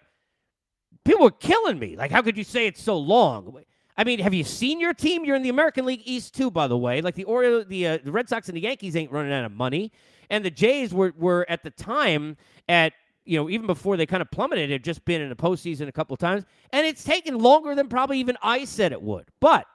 People 1.04 1.26
were 1.26 1.32
killing 1.32 1.78
me. 1.78 1.98
Like, 1.98 2.10
how 2.10 2.22
could 2.22 2.38
you 2.38 2.46
say 2.46 2.68
it's 2.68 2.82
so 2.82 2.98
long? 2.98 3.66
I 3.98 4.04
mean, 4.04 4.20
have 4.20 4.34
you 4.34 4.44
seen 4.44 4.80
your 4.80 4.94
team? 4.94 5.24
You're 5.24 5.36
in 5.36 5.44
the 5.44 5.50
American 5.50 5.86
League 5.86 6.02
East 6.04 6.36
too, 6.36 6.52
by 6.52 6.68
the 6.68 6.78
way. 6.78 7.02
Like 7.02 7.16
the 7.16 7.24
Orioles, 7.24 7.66
the 7.68 7.88
uh, 7.88 7.98
the 8.04 8.12
Red 8.12 8.28
Sox 8.28 8.50
and 8.50 8.58
the 8.58 8.62
Yankees 8.62 8.96
ain't 8.96 9.12
running 9.12 9.32
out 9.32 9.46
of 9.46 9.52
money, 9.52 9.92
and 10.30 10.44
the 10.44 10.52
Jays 10.52 10.94
were 10.94 11.14
were 11.18 11.46
at 11.50 11.64
the 11.64 11.70
time 11.70 12.36
at 12.68 12.94
you 13.24 13.40
know 13.40 13.50
even 13.50 13.68
before 13.68 13.96
they 13.96 14.06
kind 14.06 14.22
of 14.22 14.30
plummeted, 14.32 14.70
had 14.70 14.84
just 14.84 15.06
been 15.06 15.22
in 15.22 15.30
the 15.30 15.36
postseason 15.36 15.88
a 15.88 15.94
couple 15.94 16.18
times, 16.18 16.44
and 16.74 16.86
it's 16.86 17.04
taken 17.04 17.38
longer 17.38 17.74
than 17.74 17.88
probably 17.88 18.20
even 18.20 18.38
I 18.42 18.66
said 18.66 18.92
it 18.92 19.02
would. 19.02 19.26
But 19.40 19.66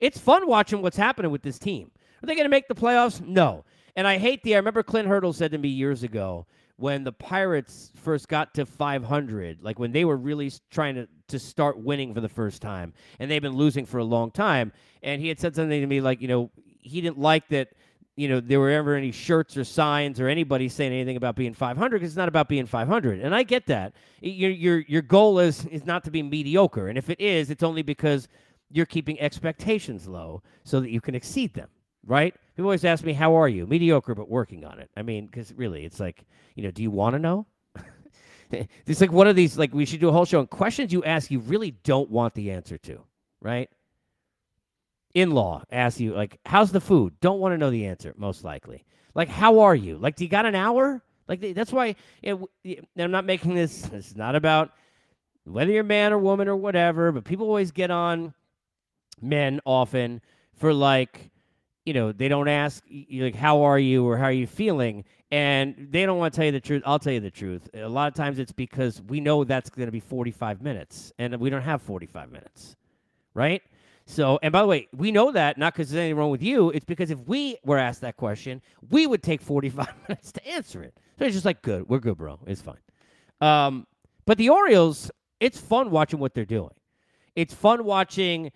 it's 0.00 0.18
fun 0.18 0.46
watching 0.46 0.82
what's 0.82 0.96
happening 0.96 1.30
with 1.30 1.42
this 1.42 1.58
team. 1.58 1.90
Are 2.22 2.26
they 2.26 2.34
going 2.34 2.44
to 2.44 2.50
make 2.50 2.68
the 2.68 2.74
playoffs? 2.74 3.26
No. 3.26 3.64
And 3.96 4.06
I 4.06 4.18
hate 4.18 4.42
the. 4.42 4.54
I 4.54 4.58
remember 4.58 4.82
Clint 4.82 5.08
Hurdle 5.08 5.32
said 5.32 5.52
to 5.52 5.58
me 5.58 5.68
years 5.68 6.02
ago 6.02 6.46
when 6.76 7.04
the 7.04 7.12
Pirates 7.12 7.92
first 7.94 8.28
got 8.28 8.54
to 8.54 8.66
500, 8.66 9.62
like 9.62 9.78
when 9.78 9.92
they 9.92 10.04
were 10.04 10.16
really 10.16 10.52
trying 10.70 10.96
to, 10.96 11.08
to 11.28 11.38
start 11.38 11.78
winning 11.78 12.12
for 12.12 12.20
the 12.20 12.28
first 12.28 12.60
time, 12.60 12.92
and 13.18 13.30
they've 13.30 13.42
been 13.42 13.56
losing 13.56 13.86
for 13.86 13.98
a 13.98 14.04
long 14.04 14.30
time. 14.30 14.72
And 15.02 15.20
he 15.20 15.28
had 15.28 15.38
said 15.38 15.54
something 15.54 15.80
to 15.80 15.86
me 15.86 16.00
like, 16.00 16.20
you 16.20 16.28
know, 16.28 16.50
he 16.80 17.00
didn't 17.00 17.18
like 17.18 17.48
that 17.48 17.68
you 18.16 18.28
know, 18.28 18.40
there 18.40 18.60
were 18.60 18.70
ever 18.70 18.94
any 18.94 19.10
shirts 19.10 19.56
or 19.56 19.64
signs 19.64 20.20
or 20.20 20.28
anybody 20.28 20.68
saying 20.68 20.92
anything 20.92 21.16
about 21.16 21.34
being 21.34 21.52
500 21.52 21.96
because 21.96 22.10
it's 22.10 22.16
not 22.16 22.28
about 22.28 22.48
being 22.48 22.66
500. 22.66 23.20
And 23.20 23.34
I 23.34 23.42
get 23.42 23.66
that. 23.66 23.94
Your, 24.20 24.50
your, 24.50 24.78
your 24.86 25.02
goal 25.02 25.40
is, 25.40 25.66
is 25.66 25.84
not 25.84 26.04
to 26.04 26.10
be 26.10 26.22
mediocre. 26.22 26.88
And 26.88 26.96
if 26.96 27.10
it 27.10 27.20
is, 27.20 27.50
it's 27.50 27.64
only 27.64 27.82
because 27.82 28.28
you're 28.70 28.86
keeping 28.86 29.20
expectations 29.20 30.06
low 30.06 30.42
so 30.62 30.80
that 30.80 30.90
you 30.90 31.00
can 31.00 31.14
exceed 31.14 31.54
them, 31.54 31.68
right? 32.04 32.34
People 32.56 32.66
always 32.66 32.84
ask 32.84 33.04
me, 33.04 33.12
How 33.12 33.34
are 33.34 33.48
you? 33.48 33.66
Mediocre, 33.66 34.14
but 34.14 34.28
working 34.28 34.64
on 34.64 34.78
it. 34.78 34.90
I 34.96 35.02
mean, 35.02 35.26
because 35.26 35.52
really, 35.52 35.84
it's 35.84 36.00
like, 36.00 36.24
you 36.54 36.62
know, 36.62 36.70
do 36.70 36.82
you 36.82 36.90
want 36.90 37.14
to 37.14 37.18
know? 37.18 37.46
it's 38.86 39.00
like 39.00 39.12
one 39.12 39.26
of 39.26 39.36
these, 39.36 39.58
like, 39.58 39.74
we 39.74 39.84
should 39.84 40.00
do 40.00 40.08
a 40.08 40.12
whole 40.12 40.24
show 40.24 40.40
on 40.40 40.46
questions 40.46 40.92
you 40.92 41.02
ask 41.04 41.30
you 41.30 41.40
really 41.40 41.72
don't 41.72 42.10
want 42.10 42.34
the 42.34 42.50
answer 42.50 42.78
to, 42.78 43.00
right? 43.40 43.68
in 45.14 45.30
law 45.30 45.62
asks 45.70 46.00
you, 46.00 46.12
like, 46.12 46.38
how's 46.44 46.72
the 46.72 46.80
food? 46.80 47.14
Don't 47.20 47.38
want 47.38 47.54
to 47.54 47.58
know 47.58 47.70
the 47.70 47.86
answer, 47.86 48.12
most 48.16 48.44
likely. 48.44 48.84
Like, 49.14 49.28
how 49.28 49.60
are 49.60 49.74
you? 49.74 49.96
Like, 49.96 50.16
do 50.16 50.24
you 50.24 50.30
got 50.30 50.44
an 50.44 50.56
hour? 50.56 51.02
Like, 51.28 51.54
that's 51.54 51.72
why 51.72 51.94
know, 52.22 52.48
I'm 52.98 53.10
not 53.12 53.24
making 53.24 53.54
this, 53.54 53.88
it's 53.92 54.16
not 54.16 54.34
about 54.34 54.72
whether 55.44 55.70
you're 55.70 55.84
man 55.84 56.12
or 56.12 56.18
woman 56.18 56.48
or 56.48 56.56
whatever, 56.56 57.12
but 57.12 57.24
people 57.24 57.46
always 57.46 57.70
get 57.70 57.90
on 57.90 58.34
men 59.22 59.60
often 59.64 60.20
for 60.56 60.74
like, 60.74 61.30
you 61.84 61.92
know, 61.92 62.12
they 62.12 62.28
don't 62.28 62.48
ask 62.48 62.82
you 62.86 63.24
like 63.24 63.34
how 63.34 63.62
are 63.62 63.78
you 63.78 64.06
or 64.06 64.16
how 64.16 64.24
are 64.24 64.32
you 64.32 64.46
feeling, 64.46 65.04
and 65.30 65.88
they 65.90 66.06
don't 66.06 66.18
want 66.18 66.32
to 66.32 66.36
tell 66.36 66.46
you 66.46 66.52
the 66.52 66.60
truth. 66.60 66.82
I'll 66.86 66.98
tell 66.98 67.12
you 67.12 67.20
the 67.20 67.30
truth. 67.30 67.68
A 67.74 67.88
lot 67.88 68.08
of 68.08 68.14
times 68.14 68.38
it's 68.38 68.52
because 68.52 69.02
we 69.02 69.20
know 69.20 69.44
that's 69.44 69.70
going 69.70 69.86
to 69.86 69.92
be 69.92 70.00
45 70.00 70.62
minutes, 70.62 71.12
and 71.18 71.36
we 71.36 71.50
don't 71.50 71.62
have 71.62 71.82
45 71.82 72.30
minutes, 72.30 72.76
right? 73.34 73.62
So, 74.06 74.38
and 74.42 74.52
by 74.52 74.60
the 74.60 74.66
way, 74.66 74.88
we 74.94 75.12
know 75.12 75.32
that 75.32 75.56
not 75.56 75.72
because 75.72 75.90
there's 75.90 76.00
anything 76.00 76.16
wrong 76.16 76.30
with 76.30 76.42
you. 76.42 76.70
It's 76.70 76.84
because 76.84 77.10
if 77.10 77.18
we 77.20 77.56
were 77.64 77.78
asked 77.78 78.02
that 78.02 78.16
question, 78.16 78.60
we 78.90 79.06
would 79.06 79.22
take 79.22 79.40
45 79.40 79.88
minutes 80.08 80.32
to 80.32 80.46
answer 80.46 80.82
it. 80.82 80.94
So 81.18 81.24
it's 81.24 81.34
just 81.34 81.46
like, 81.46 81.62
good, 81.62 81.88
we're 81.88 82.00
good, 82.00 82.18
bro. 82.18 82.38
It's 82.46 82.60
fine. 82.60 82.76
Um, 83.40 83.86
but 84.26 84.38
the 84.38 84.50
Orioles, 84.50 85.10
it's 85.40 85.58
fun 85.58 85.90
watching 85.90 86.18
what 86.18 86.34
they're 86.34 86.44
doing. 86.44 86.72
It's 87.34 87.54
fun 87.54 87.84
watching 87.84 88.52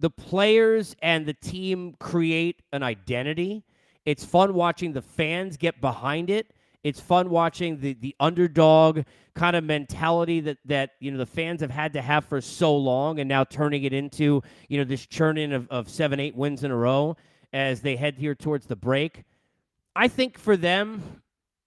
the 0.00 0.10
players 0.10 0.96
and 1.02 1.26
the 1.26 1.34
team 1.34 1.94
create 2.00 2.62
an 2.72 2.82
identity. 2.82 3.62
It's 4.06 4.24
fun 4.24 4.54
watching 4.54 4.92
the 4.92 5.02
fans 5.02 5.56
get 5.56 5.80
behind 5.80 6.30
it. 6.30 6.52
It's 6.82 6.98
fun 6.98 7.28
watching 7.28 7.78
the 7.78 7.92
the 7.92 8.16
underdog 8.18 9.02
kind 9.34 9.54
of 9.54 9.64
mentality 9.64 10.40
that 10.40 10.56
that 10.64 10.92
you 11.00 11.10
know 11.10 11.18
the 11.18 11.26
fans 11.26 11.60
have 11.60 11.70
had 11.70 11.92
to 11.92 12.00
have 12.00 12.24
for 12.24 12.40
so 12.40 12.74
long, 12.74 13.20
and 13.20 13.28
now 13.28 13.44
turning 13.44 13.84
it 13.84 13.92
into 13.92 14.42
you 14.68 14.78
know 14.78 14.84
this 14.84 15.04
churning 15.06 15.52
of, 15.52 15.68
of 15.68 15.90
seven 15.90 16.18
eight 16.18 16.34
wins 16.34 16.64
in 16.64 16.70
a 16.70 16.76
row 16.76 17.16
as 17.52 17.82
they 17.82 17.96
head 17.96 18.16
here 18.16 18.34
towards 18.34 18.64
the 18.64 18.76
break. 18.76 19.24
I 19.94 20.08
think 20.08 20.38
for 20.38 20.56
them, 20.56 21.20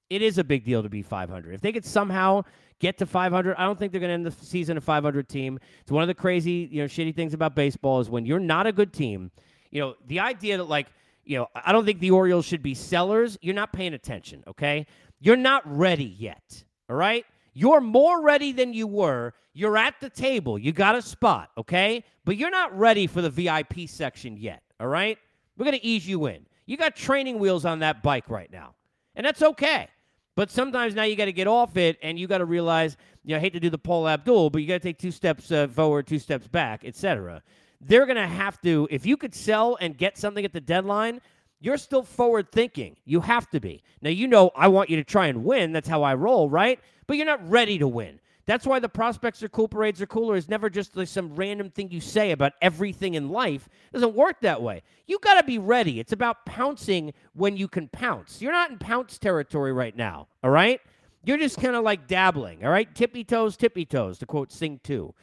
it 0.09 0.21
is 0.21 0.37
a 0.37 0.43
big 0.43 0.65
deal 0.65 0.83
to 0.83 0.89
be 0.89 1.01
500. 1.01 1.55
If 1.55 1.61
they 1.61 1.71
could 1.71 1.85
somehow 1.85 2.43
get 2.79 2.97
to 2.99 3.05
500, 3.05 3.55
I 3.57 3.65
don't 3.65 3.77
think 3.77 3.91
they're 3.91 4.01
going 4.01 4.09
to 4.09 4.13
end 4.13 4.25
the 4.25 4.45
season 4.45 4.77
a 4.77 4.81
500 4.81 5.27
team. 5.27 5.59
It's 5.81 5.91
one 5.91 6.03
of 6.03 6.07
the 6.07 6.13
crazy, 6.13 6.67
you 6.71 6.81
know, 6.81 6.87
shitty 6.87 7.15
things 7.15 7.33
about 7.33 7.55
baseball 7.55 7.99
is 7.99 8.09
when 8.09 8.25
you're 8.25 8.39
not 8.39 8.67
a 8.67 8.71
good 8.71 8.93
team. 8.93 9.31
You 9.71 9.81
know, 9.81 9.95
the 10.07 10.19
idea 10.19 10.57
that 10.57 10.65
like 10.65 10.87
you 11.25 11.37
know, 11.37 11.47
I 11.55 11.71
don't 11.71 11.85
think 11.85 11.99
the 11.99 12.11
Orioles 12.11 12.45
should 12.45 12.61
be 12.61 12.73
sellers. 12.73 13.37
You're 13.41 13.55
not 13.55 13.71
paying 13.71 13.93
attention, 13.93 14.43
okay? 14.47 14.85
You're 15.19 15.37
not 15.37 15.61
ready 15.65 16.05
yet, 16.05 16.63
all 16.89 16.95
right? 16.95 17.25
You're 17.53 17.81
more 17.81 18.21
ready 18.21 18.51
than 18.51 18.73
you 18.73 18.87
were. 18.87 19.33
You're 19.53 19.77
at 19.77 19.95
the 20.01 20.09
table. 20.09 20.57
You 20.57 20.71
got 20.71 20.95
a 20.95 21.01
spot, 21.01 21.51
okay? 21.57 22.03
But 22.25 22.37
you're 22.37 22.49
not 22.49 22.77
ready 22.77 23.07
for 23.07 23.21
the 23.21 23.29
VIP 23.29 23.87
section 23.87 24.37
yet, 24.37 24.63
all 24.79 24.87
right? 24.87 25.17
We're 25.57 25.65
going 25.65 25.77
to 25.77 25.85
ease 25.85 26.07
you 26.07 26.25
in. 26.25 26.45
You 26.65 26.77
got 26.77 26.95
training 26.95 27.39
wheels 27.39 27.65
on 27.65 27.79
that 27.79 28.03
bike 28.03 28.29
right 28.29 28.51
now, 28.51 28.73
and 29.15 29.25
that's 29.25 29.41
okay. 29.41 29.87
But 30.35 30.49
sometimes 30.49 30.95
now 30.95 31.03
you 31.03 31.15
got 31.15 31.25
to 31.25 31.33
get 31.33 31.47
off 31.47 31.77
it, 31.77 31.99
and 32.01 32.17
you 32.17 32.27
got 32.27 32.39
to 32.39 32.45
realize, 32.45 32.97
you 33.23 33.31
know, 33.31 33.37
I 33.37 33.39
hate 33.39 33.53
to 33.53 33.59
do 33.59 33.69
the 33.69 33.77
Paula 33.77 34.13
Abdul, 34.13 34.49
but 34.49 34.61
you 34.61 34.67
got 34.67 34.75
to 34.75 34.79
take 34.79 34.97
two 34.97 35.11
steps 35.11 35.51
uh, 35.51 35.67
forward, 35.67 36.07
two 36.07 36.19
steps 36.19 36.47
back, 36.47 36.83
etc 36.83 37.43
they're 37.85 38.05
going 38.05 38.17
to 38.17 38.27
have 38.27 38.61
to, 38.61 38.87
if 38.89 39.05
you 39.05 39.17
could 39.17 39.35
sell 39.35 39.77
and 39.81 39.97
get 39.97 40.17
something 40.17 40.45
at 40.45 40.53
the 40.53 40.61
deadline, 40.61 41.21
you're 41.59 41.77
still 41.77 42.03
forward 42.03 42.51
thinking. 42.51 42.97
You 43.05 43.21
have 43.21 43.49
to 43.51 43.59
be. 43.59 43.83
Now, 44.01 44.09
you 44.09 44.27
know, 44.27 44.51
I 44.55 44.67
want 44.67 44.89
you 44.89 44.97
to 44.97 45.03
try 45.03 45.27
and 45.27 45.43
win. 45.43 45.71
That's 45.71 45.87
how 45.87 46.03
I 46.03 46.13
roll, 46.15 46.49
right? 46.49 46.79
But 47.07 47.17
you're 47.17 47.25
not 47.25 47.47
ready 47.49 47.77
to 47.79 47.87
win. 47.87 48.19
That's 48.45 48.67
why 48.67 48.79
the 48.79 48.89
prospects 48.89 49.41
are 49.41 49.49
cool, 49.49 49.69
parades 49.69 50.01
are 50.01 50.05
cooler. 50.05 50.35
Is 50.35 50.49
never 50.49 50.69
just 50.69 50.97
like 50.97 51.07
some 51.07 51.33
random 51.35 51.69
thing 51.69 51.89
you 51.91 52.01
say 52.01 52.31
about 52.31 52.53
everything 52.61 53.13
in 53.13 53.29
life. 53.29 53.69
It 53.91 53.93
doesn't 53.93 54.15
work 54.15 54.41
that 54.41 54.61
way. 54.61 54.83
You 55.07 55.17
got 55.19 55.39
to 55.39 55.43
be 55.43 55.59
ready. 55.59 55.99
It's 55.99 56.11
about 56.11 56.45
pouncing 56.45 57.13
when 57.33 57.55
you 57.55 57.67
can 57.67 57.87
pounce. 57.87 58.41
You're 58.41 58.51
not 58.51 58.69
in 58.69 58.77
pounce 58.77 59.17
territory 59.17 59.71
right 59.71 59.95
now, 59.95 60.27
all 60.43 60.49
right? 60.49 60.81
You're 61.23 61.37
just 61.37 61.61
kind 61.61 61.75
of 61.75 61.83
like 61.83 62.07
dabbling, 62.07 62.65
all 62.65 62.71
right? 62.71 62.93
Tippy 62.93 63.23
toes, 63.23 63.55
tippy 63.55 63.85
toes, 63.85 64.19
to 64.19 64.25
quote 64.25 64.51
Sing 64.51 64.79
2. 64.83 65.13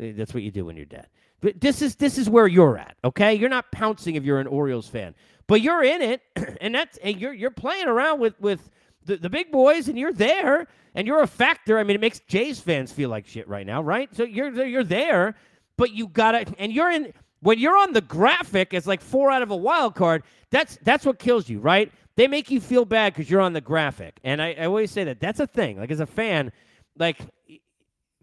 Eh, 0.00 0.12
that's 0.16 0.34
what 0.34 0.42
you 0.42 0.50
do 0.50 0.64
when 0.64 0.76
you're 0.76 0.84
dead. 0.84 1.06
But 1.40 1.60
this 1.60 1.82
is 1.82 1.94
this 1.96 2.18
is 2.18 2.28
where 2.28 2.46
you're 2.46 2.78
at, 2.78 2.96
okay? 3.04 3.34
You're 3.34 3.50
not 3.50 3.70
pouncing 3.70 4.14
if 4.16 4.24
you're 4.24 4.40
an 4.40 4.46
Orioles 4.46 4.88
fan, 4.88 5.14
but 5.46 5.60
you're 5.60 5.84
in 5.84 6.00
it, 6.00 6.22
and 6.60 6.74
that's 6.74 6.96
and 6.98 7.20
you're 7.20 7.34
you're 7.34 7.50
playing 7.50 7.86
around 7.86 8.18
with 8.18 8.40
with 8.40 8.70
the, 9.04 9.16
the 9.16 9.30
big 9.30 9.50
boys, 9.50 9.88
and 9.88 9.98
you're 9.98 10.12
there, 10.12 10.66
and 10.94 11.06
you're 11.06 11.22
a 11.22 11.26
factor. 11.26 11.78
I 11.78 11.84
mean, 11.84 11.94
it 11.96 12.00
makes 12.00 12.20
Jays 12.20 12.60
fans 12.60 12.92
feel 12.92 13.10
like 13.10 13.26
shit 13.26 13.48
right 13.48 13.66
now, 13.66 13.82
right? 13.82 14.14
So 14.14 14.24
you're 14.24 14.64
you're 14.64 14.84
there, 14.84 15.34
but 15.76 15.92
you 15.92 16.08
gotta, 16.08 16.46
and 16.58 16.72
you're 16.72 16.90
in 16.90 17.12
when 17.40 17.58
you're 17.58 17.76
on 17.76 17.92
the 17.92 18.00
graphic 18.00 18.74
as 18.74 18.86
like 18.86 19.00
four 19.00 19.30
out 19.30 19.42
of 19.42 19.50
a 19.50 19.56
wild 19.56 19.94
card. 19.94 20.22
That's 20.50 20.78
that's 20.82 21.04
what 21.04 21.18
kills 21.18 21.48
you, 21.48 21.60
right? 21.60 21.92
They 22.16 22.28
make 22.28 22.50
you 22.50 22.60
feel 22.60 22.84
bad 22.84 23.12
because 23.12 23.30
you're 23.30 23.40
on 23.40 23.52
the 23.52 23.60
graphic, 23.60 24.18
and 24.24 24.40
I, 24.40 24.52
I 24.52 24.66
always 24.66 24.90
say 24.90 25.04
that 25.04 25.20
that's 25.20 25.40
a 25.40 25.46
thing. 25.46 25.78
Like 25.78 25.90
as 25.90 26.00
a 26.00 26.06
fan, 26.06 26.52
like 26.96 27.18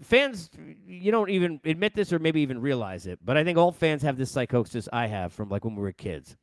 fans, 0.01 0.49
you 0.85 1.11
don't 1.11 1.29
even 1.29 1.59
admit 1.65 1.95
this 1.95 2.11
or 2.11 2.19
maybe 2.19 2.41
even 2.41 2.61
realize 2.61 3.05
it, 3.07 3.19
but 3.23 3.37
I 3.37 3.43
think 3.43 3.57
all 3.57 3.71
fans 3.71 4.01
have 4.01 4.17
this 4.17 4.31
psychosis 4.31 4.87
I 4.91 5.07
have 5.07 5.33
from 5.33 5.49
like 5.49 5.65
when 5.65 5.75
we 5.75 5.81
were 5.81 5.91
kids. 5.91 6.35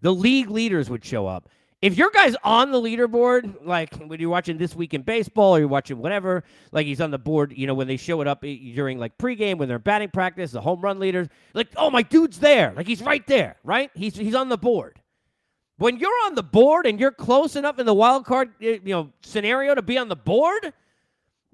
The 0.00 0.12
league 0.12 0.50
leaders 0.50 0.90
would 0.90 1.04
show 1.04 1.26
up. 1.26 1.48
If 1.84 1.98
your 1.98 2.10
guy's 2.10 2.34
on 2.42 2.72
the 2.72 2.80
leaderboard, 2.80 3.66
like 3.66 3.94
when 3.96 4.18
you're 4.18 4.30
watching 4.30 4.56
This 4.56 4.74
Week 4.74 4.94
in 4.94 5.02
Baseball 5.02 5.54
or 5.54 5.58
you're 5.58 5.68
watching 5.68 5.98
whatever, 5.98 6.42
like 6.72 6.86
he's 6.86 7.00
on 7.00 7.10
the 7.10 7.18
board, 7.18 7.52
you 7.54 7.66
know, 7.66 7.74
when 7.74 7.86
they 7.86 7.98
show 7.98 8.22
it 8.22 8.26
up 8.26 8.42
eh, 8.42 8.56
during 8.74 8.98
like 8.98 9.18
pregame, 9.18 9.58
when 9.58 9.68
they're 9.68 9.78
batting 9.78 10.08
practice, 10.08 10.50
the 10.52 10.62
home 10.62 10.80
run 10.80 10.98
leaders, 10.98 11.28
like, 11.52 11.68
oh, 11.76 11.90
my 11.90 12.00
dude's 12.00 12.38
there. 12.38 12.72
Like 12.74 12.86
he's 12.86 13.02
right 13.02 13.26
there, 13.26 13.56
right? 13.64 13.90
He's, 13.92 14.16
he's 14.16 14.34
on 14.34 14.48
the 14.48 14.56
board. 14.56 14.98
When 15.76 15.98
you're 15.98 16.24
on 16.24 16.34
the 16.34 16.42
board 16.42 16.86
and 16.86 16.98
you're 16.98 17.12
close 17.12 17.54
enough 17.54 17.78
in 17.78 17.84
the 17.84 17.92
wild 17.92 18.24
card, 18.24 18.54
eh, 18.62 18.78
you 18.82 18.94
know, 18.94 19.12
scenario 19.20 19.74
to 19.74 19.82
be 19.82 19.98
on 19.98 20.08
the 20.08 20.16
board– 20.16 20.72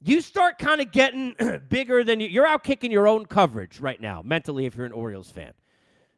you 0.03 0.21
start 0.21 0.59
kind 0.59 0.81
of 0.81 0.91
getting 0.93 1.35
bigger 1.69 2.05
than 2.05 2.21
you, 2.21 2.29
you're 2.29 2.47
out 2.47 2.65
kicking 2.65 2.91
your 2.91 3.07
own 3.07 3.27
coverage 3.27 3.81
right 3.81 4.01
now 4.01 4.23
mentally 4.25 4.67
if 4.67 4.75
you're 4.75 4.87
an 4.87 4.93
Orioles 4.93 5.31
fan. 5.31 5.53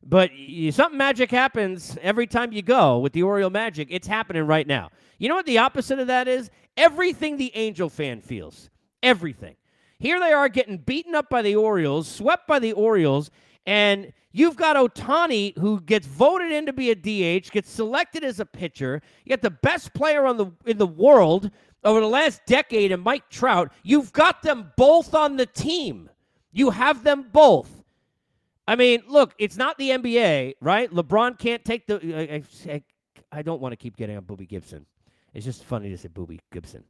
But 0.05 0.35
you, 0.35 0.73
something 0.73 0.99
magic 0.99 1.31
happens 1.31 1.97
every 2.03 2.27
time 2.27 2.53
you 2.53 2.63
go 2.63 2.99
with 2.99 3.13
the 3.13 3.23
Oriole 3.23 3.51
magic. 3.51 3.89
It's 3.91 4.07
happening 4.07 4.47
right 4.47 4.67
now. 4.67 4.91
You 5.19 5.29
know 5.29 5.37
what 5.37 5.47
the 5.47 5.59
opposite 5.59 5.99
of 5.99 6.09
that 6.09 6.27
is? 6.27 6.51
Everything 6.77 7.37
the 7.37 7.53
Angel 7.55 7.89
fan 7.89 8.21
feels. 8.21 8.71
Everything. 9.03 9.57
Here 9.99 10.19
they 10.19 10.33
are 10.33 10.49
getting 10.49 10.79
beaten 10.79 11.15
up 11.15 11.31
by 11.31 11.43
the 11.43 11.55
Orioles, 11.55 12.09
swept 12.09 12.49
by 12.49 12.59
the 12.59 12.73
Orioles, 12.73 13.31
and 13.67 14.13
you've 14.33 14.57
got 14.57 14.75
Ohtani 14.75 15.57
who 15.57 15.81
gets 15.81 16.07
voted 16.07 16.51
in 16.51 16.67
to 16.67 16.73
be 16.73 16.91
a 16.91 16.95
DH, 16.97 17.53
gets 17.53 17.71
selected 17.71 18.25
as 18.25 18.41
a 18.41 18.47
pitcher. 18.47 19.01
You 19.25 19.31
got 19.31 19.43
the 19.43 19.51
best 19.51 19.95
player 19.95 20.27
on 20.27 20.37
the 20.37 20.51
in 20.67 20.79
the 20.79 20.87
world 20.87 21.51
over 21.85 22.01
the 22.01 22.09
last 22.09 22.43
decade 22.47 22.93
and 22.93 23.03
Mike 23.03 23.29
Trout, 23.29 23.73
you've 23.83 24.13
got 24.13 24.43
them 24.43 24.73
both 24.77 25.15
on 25.15 25.37
the 25.37 25.47
team. 25.47 26.09
You 26.53 26.71
have 26.71 27.03
them 27.05 27.27
both. 27.33 27.82
I 28.67 28.77
mean, 28.77 29.03
look, 29.09 29.35
it's 29.39 29.57
not 29.57 29.77
the 29.79 29.91
NBA, 29.91 30.55
right? 30.61 30.91
LeBron 30.91 31.39
can't 31.39 31.65
take 31.65 31.87
the. 31.87 31.97
I, 32.69 32.73
I, 32.73 32.83
I 33.33 33.43
don't 33.43 33.61
want 33.61 33.73
to 33.73 33.77
keep 33.77 33.97
getting 33.97 34.17
on 34.17 34.23
Boobie 34.23 34.49
Gibson. 34.49 34.87
It's 35.35 35.45
just 35.45 35.65
funny 35.65 35.91
to 35.91 35.99
say 35.99 36.09
Boobie 36.09 36.39
Gibson. 36.53 36.85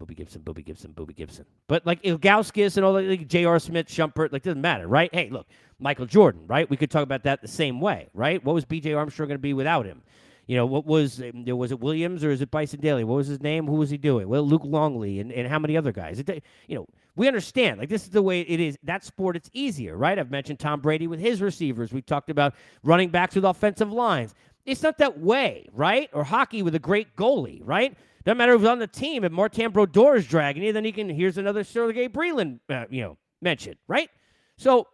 Boobie 0.00 0.16
Gibson, 0.16 0.42
Boobie 0.42 0.64
Gibson, 0.64 0.92
Boobie 0.92 1.14
Gibson. 1.14 1.44
But 1.68 1.86
like 1.86 2.02
Ilgauskas 2.02 2.76
and 2.76 2.84
all 2.84 2.94
that, 2.94 3.04
like 3.04 3.28
J.R. 3.28 3.58
Smith, 3.58 3.86
Shumpert, 3.86 4.32
like 4.32 4.42
doesn't 4.42 4.60
matter, 4.60 4.88
right? 4.88 5.08
Hey, 5.14 5.30
look, 5.30 5.46
Michael 5.78 6.06
Jordan, 6.06 6.42
right? 6.46 6.68
We 6.68 6.76
could 6.76 6.90
talk 6.90 7.04
about 7.04 7.22
that 7.22 7.42
the 7.42 7.48
same 7.48 7.80
way, 7.80 8.08
right? 8.12 8.44
What 8.44 8.54
was 8.54 8.64
B.J. 8.64 8.92
Armstrong 8.92 9.28
going 9.28 9.38
to 9.38 9.42
be 9.42 9.54
without 9.54 9.86
him? 9.86 10.02
You 10.46 10.56
know, 10.56 10.66
what 10.66 10.84
was 10.84 11.22
um, 11.22 11.44
was 11.46 11.72
it 11.72 11.80
Williams 11.80 12.22
or 12.22 12.30
is 12.30 12.42
it 12.42 12.50
Bison 12.50 12.80
Dele? 12.80 13.04
What 13.04 13.16
was 13.16 13.28
his 13.28 13.40
name? 13.40 13.66
Who 13.66 13.76
was 13.76 13.88
he 13.88 13.96
doing? 13.96 14.28
Well, 14.28 14.42
Luke 14.42 14.64
Longley 14.64 15.20
and, 15.20 15.32
and 15.32 15.48
how 15.48 15.58
many 15.58 15.76
other 15.76 15.92
guys? 15.92 16.18
It, 16.18 16.44
you 16.66 16.74
know, 16.74 16.86
we 17.16 17.28
understand. 17.28 17.78
Like 17.78 17.88
this 17.88 18.04
is 18.04 18.10
the 18.10 18.22
way 18.22 18.40
it 18.40 18.60
is. 18.60 18.76
That 18.82 19.04
sport, 19.04 19.36
it's 19.36 19.50
easier, 19.52 19.96
right? 19.96 20.18
I've 20.18 20.30
mentioned 20.30 20.58
Tom 20.58 20.80
Brady 20.80 21.06
with 21.06 21.20
his 21.20 21.40
receivers. 21.40 21.92
We 21.92 22.02
talked 22.02 22.30
about 22.30 22.54
running 22.82 23.10
backs 23.10 23.34
with 23.34 23.44
offensive 23.44 23.92
lines. 23.92 24.34
It's 24.64 24.82
not 24.82 24.98
that 24.98 25.18
way, 25.20 25.68
right? 25.72 26.08
Or 26.12 26.24
hockey 26.24 26.62
with 26.62 26.74
a 26.74 26.78
great 26.78 27.16
goalie, 27.16 27.60
right? 27.62 27.96
Doesn't 28.24 28.38
matter 28.38 28.56
who's 28.56 28.66
on 28.66 28.78
the 28.78 28.86
team. 28.86 29.22
If 29.24 29.32
Martin 29.32 29.70
Brodeur 29.70 30.16
is 30.16 30.26
dragging 30.26 30.62
you, 30.62 30.72
then 30.72 30.84
he 30.84 30.92
can. 30.92 31.08
Here's 31.10 31.36
another 31.36 31.62
Sergey 31.62 32.08
Brylin, 32.08 32.58
uh, 32.70 32.86
you 32.90 33.02
know, 33.02 33.18
mentioned 33.42 33.76
right? 33.86 34.08
So 34.56 34.86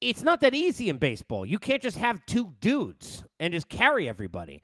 it's 0.00 0.22
not 0.22 0.40
that 0.40 0.54
easy 0.54 0.88
in 0.88 0.98
baseball. 0.98 1.46
You 1.46 1.58
can't 1.58 1.80
just 1.80 1.96
have 1.96 2.24
two 2.26 2.52
dudes 2.60 3.22
and 3.38 3.54
just 3.54 3.68
carry 3.68 4.08
everybody. 4.08 4.62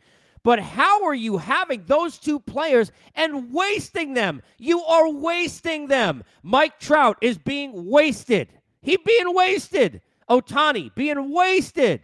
But 0.49 0.61
how 0.61 1.05
are 1.05 1.14
you 1.14 1.37
having 1.37 1.85
those 1.85 2.17
two 2.17 2.40
players 2.40 2.90
and 3.14 3.52
wasting 3.52 4.14
them? 4.14 4.40
You 4.57 4.81
are 4.83 5.11
wasting 5.11 5.88
them. 5.88 6.25
Mike 6.43 6.81
Trout 6.81 7.19
is 7.21 7.37
being 7.37 7.90
wasted. 7.90 8.49
He 8.81 8.97
being 8.97 9.35
wasted. 9.35 10.00
Ohtani 10.31 10.95
being 10.95 11.35
wasted. 11.35 12.00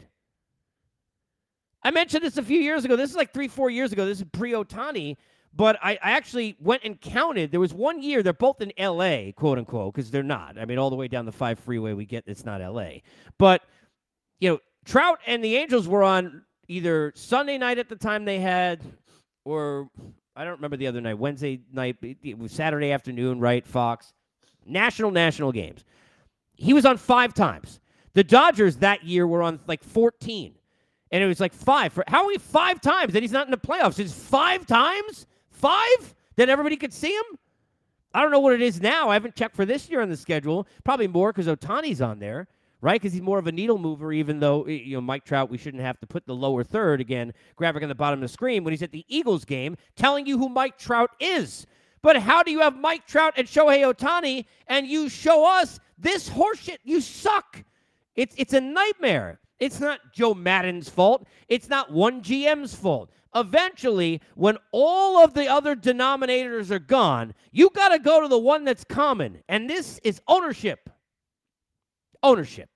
I 1.83 1.91
mentioned 1.91 2.23
this 2.23 2.37
a 2.37 2.43
few 2.43 2.61
years 2.61 2.85
ago. 2.85 2.97
This 2.97 3.09
is 3.09 3.17
like 3.17 3.33
three, 3.33 3.49
four 3.49 3.71
years 3.71 3.93
ago. 3.93 4.05
This 4.05 4.19
is 4.19 4.27
pre 4.31 4.53
Ohtani, 4.53 5.17
But 5.57 5.79
I, 5.83 5.93
I, 5.93 6.11
actually 6.11 6.55
went 6.61 6.85
and 6.85 7.01
counted. 7.01 7.51
There 7.51 7.61
was 7.61 7.73
one 7.73 8.03
year 8.03 8.23
they're 8.23 8.35
both 8.35 8.61
in 8.61 8.75
L.A., 8.77 9.33
quote 9.39 9.57
unquote, 9.57 9.95
because 9.95 10.11
they're 10.11 10.23
not. 10.23 10.59
I 10.59 10.67
mean, 10.67 10.77
all 10.77 10.91
the 10.91 10.97
way 10.97 11.09
down 11.09 11.25
the 11.25 11.33
five 11.33 11.59
freeway, 11.61 11.95
we 11.95 12.05
get 12.05 12.25
it's 12.27 12.45
not 12.45 12.61
L.A. 12.61 13.05
But 13.39 13.63
you 14.39 14.51
know, 14.51 14.59
Trout 14.85 15.21
and 15.27 15.43
the 15.43 15.57
Angels 15.57 15.89
were 15.89 16.03
on 16.03 16.43
either 16.68 17.12
Sunday 17.14 17.59
night 17.59 17.78
at 17.78 17.88
the 17.88 17.97
time 17.97 18.25
they 18.25 18.40
had, 18.40 18.80
or 19.44 19.88
I 20.37 20.44
don't 20.44 20.54
remember 20.54 20.76
the 20.76 20.87
other 20.87 21.00
night, 21.00 21.18
Wednesday 21.18 21.61
night, 21.73 21.97
it 22.02 22.38
was 22.38 22.52
Saturday 22.52 22.92
afternoon, 22.92 23.40
right? 23.40 23.66
Fox, 23.66 24.12
national 24.66 25.11
national 25.11 25.52
games. 25.52 25.85
He 26.56 26.73
was 26.73 26.87
on 26.87 26.97
five 26.97 27.35
times. 27.35 27.80
The 28.14 28.25
Dodgers 28.25 28.76
that 28.76 29.04
year 29.04 29.26
were 29.26 29.42
on 29.42 29.61
like 29.66 29.83
14. 29.83 30.54
And 31.11 31.23
it 31.23 31.26
was 31.26 31.40
like 31.40 31.52
five. 31.52 31.92
For, 31.92 32.04
how 32.09 32.23
are 32.23 32.26
we 32.26 32.38
five 32.38 32.80
times 32.80 33.12
that 33.12 33.23
he's 33.23 33.33
not 33.33 33.47
in 33.47 33.50
the 33.50 33.56
playoffs? 33.56 33.99
It's 33.99 34.12
five 34.12 34.66
times? 34.66 35.26
Five? 35.50 36.14
That 36.37 36.49
everybody 36.49 36.76
could 36.76 36.92
see 36.92 37.14
him? 37.14 37.38
I 38.12 38.23
don't 38.23 38.30
know 38.30 38.40
what 38.40 38.54
it 38.54 38.62
is 38.62 38.80
now. 38.80 39.11
I 39.11 39.14
haven't 39.14 39.35
checked 39.35 39.56
for 39.56 39.64
this 39.64 39.88
year 39.88 40.00
on 40.00 40.09
the 40.09 40.16
schedule. 40.16 40.66
Probably 40.85 41.09
more 41.09 41.33
because 41.33 41.47
Ohtani's 41.47 42.00
on 42.00 42.21
there, 42.21 42.47
right? 42.85 43.00
Because 43.00 43.14
he's 43.14 43.23
more 43.23 43.38
of 43.38 43.47
a 43.47 43.53
needle 43.53 43.79
mover, 43.79 44.12
even 44.12 44.41
though, 44.41 44.67
you 44.67 44.97
know, 44.97 45.00
Mike 45.00 45.25
Trout, 45.25 45.49
we 45.49 45.57
shouldn't 45.57 45.83
have 45.83 45.99
to 46.00 46.07
put 46.07 46.26
the 46.26 46.35
lower 46.35 46.62
third 46.62 47.00
again, 47.00 47.33
graphic 47.57 47.83
on 47.83 47.88
the 47.88 47.95
bottom 47.95 48.19
of 48.19 48.21
the 48.21 48.29
screen 48.29 48.62
when 48.62 48.73
he's 48.73 48.83
at 48.83 48.93
the 48.93 49.07
Eagles 49.09 49.47
game 49.47 49.75
telling 49.97 50.26
you 50.26 50.37
who 50.37 50.50
Mike 50.50 50.76
Trout 50.76 51.11
is. 51.19 51.67
But 52.03 52.19
how 52.19 52.43
do 52.43 52.50
you 52.50 52.61
have 52.61 52.76
Mike 52.76 53.07
Trout 53.07 53.33
and 53.38 53.49
Shohei 53.49 53.91
Ohtani 53.91 54.45
and 54.67 54.87
you 54.87 55.09
show 55.09 55.47
us 55.59 55.81
this 55.97 56.29
horseshit? 56.29 56.76
You 56.85 57.00
suck. 57.00 57.64
It's, 58.17 58.35
it's 58.37 58.53
a 58.53 58.61
nightmare. 58.61 59.41
It's 59.59 59.81
not 59.81 60.00
Joe 60.12 60.35
Maddon's 60.35 60.91
fault. 60.91 61.26
It's 61.49 61.71
not 61.71 61.91
one 61.91 62.21
GM's 62.21 62.75
fault 62.75 63.11
eventually, 63.35 64.21
when 64.37 64.57
all 64.71 65.25
of 65.25 65.35
the 65.35 65.49
other 65.49 65.75
denominators 65.75 66.71
are 66.71 66.79
gone, 66.79 67.35
you 67.50 67.69
got 67.71 67.88
to 67.88 67.99
go 67.99 68.21
to 68.21 68.29
the 68.29 68.38
one 68.38 68.62
that's 68.62 68.85
common. 68.85 69.43
And 69.49 69.69
this 69.69 69.99
is 70.05 70.21
ownership. 70.29 70.88
Ownership. 72.23 72.74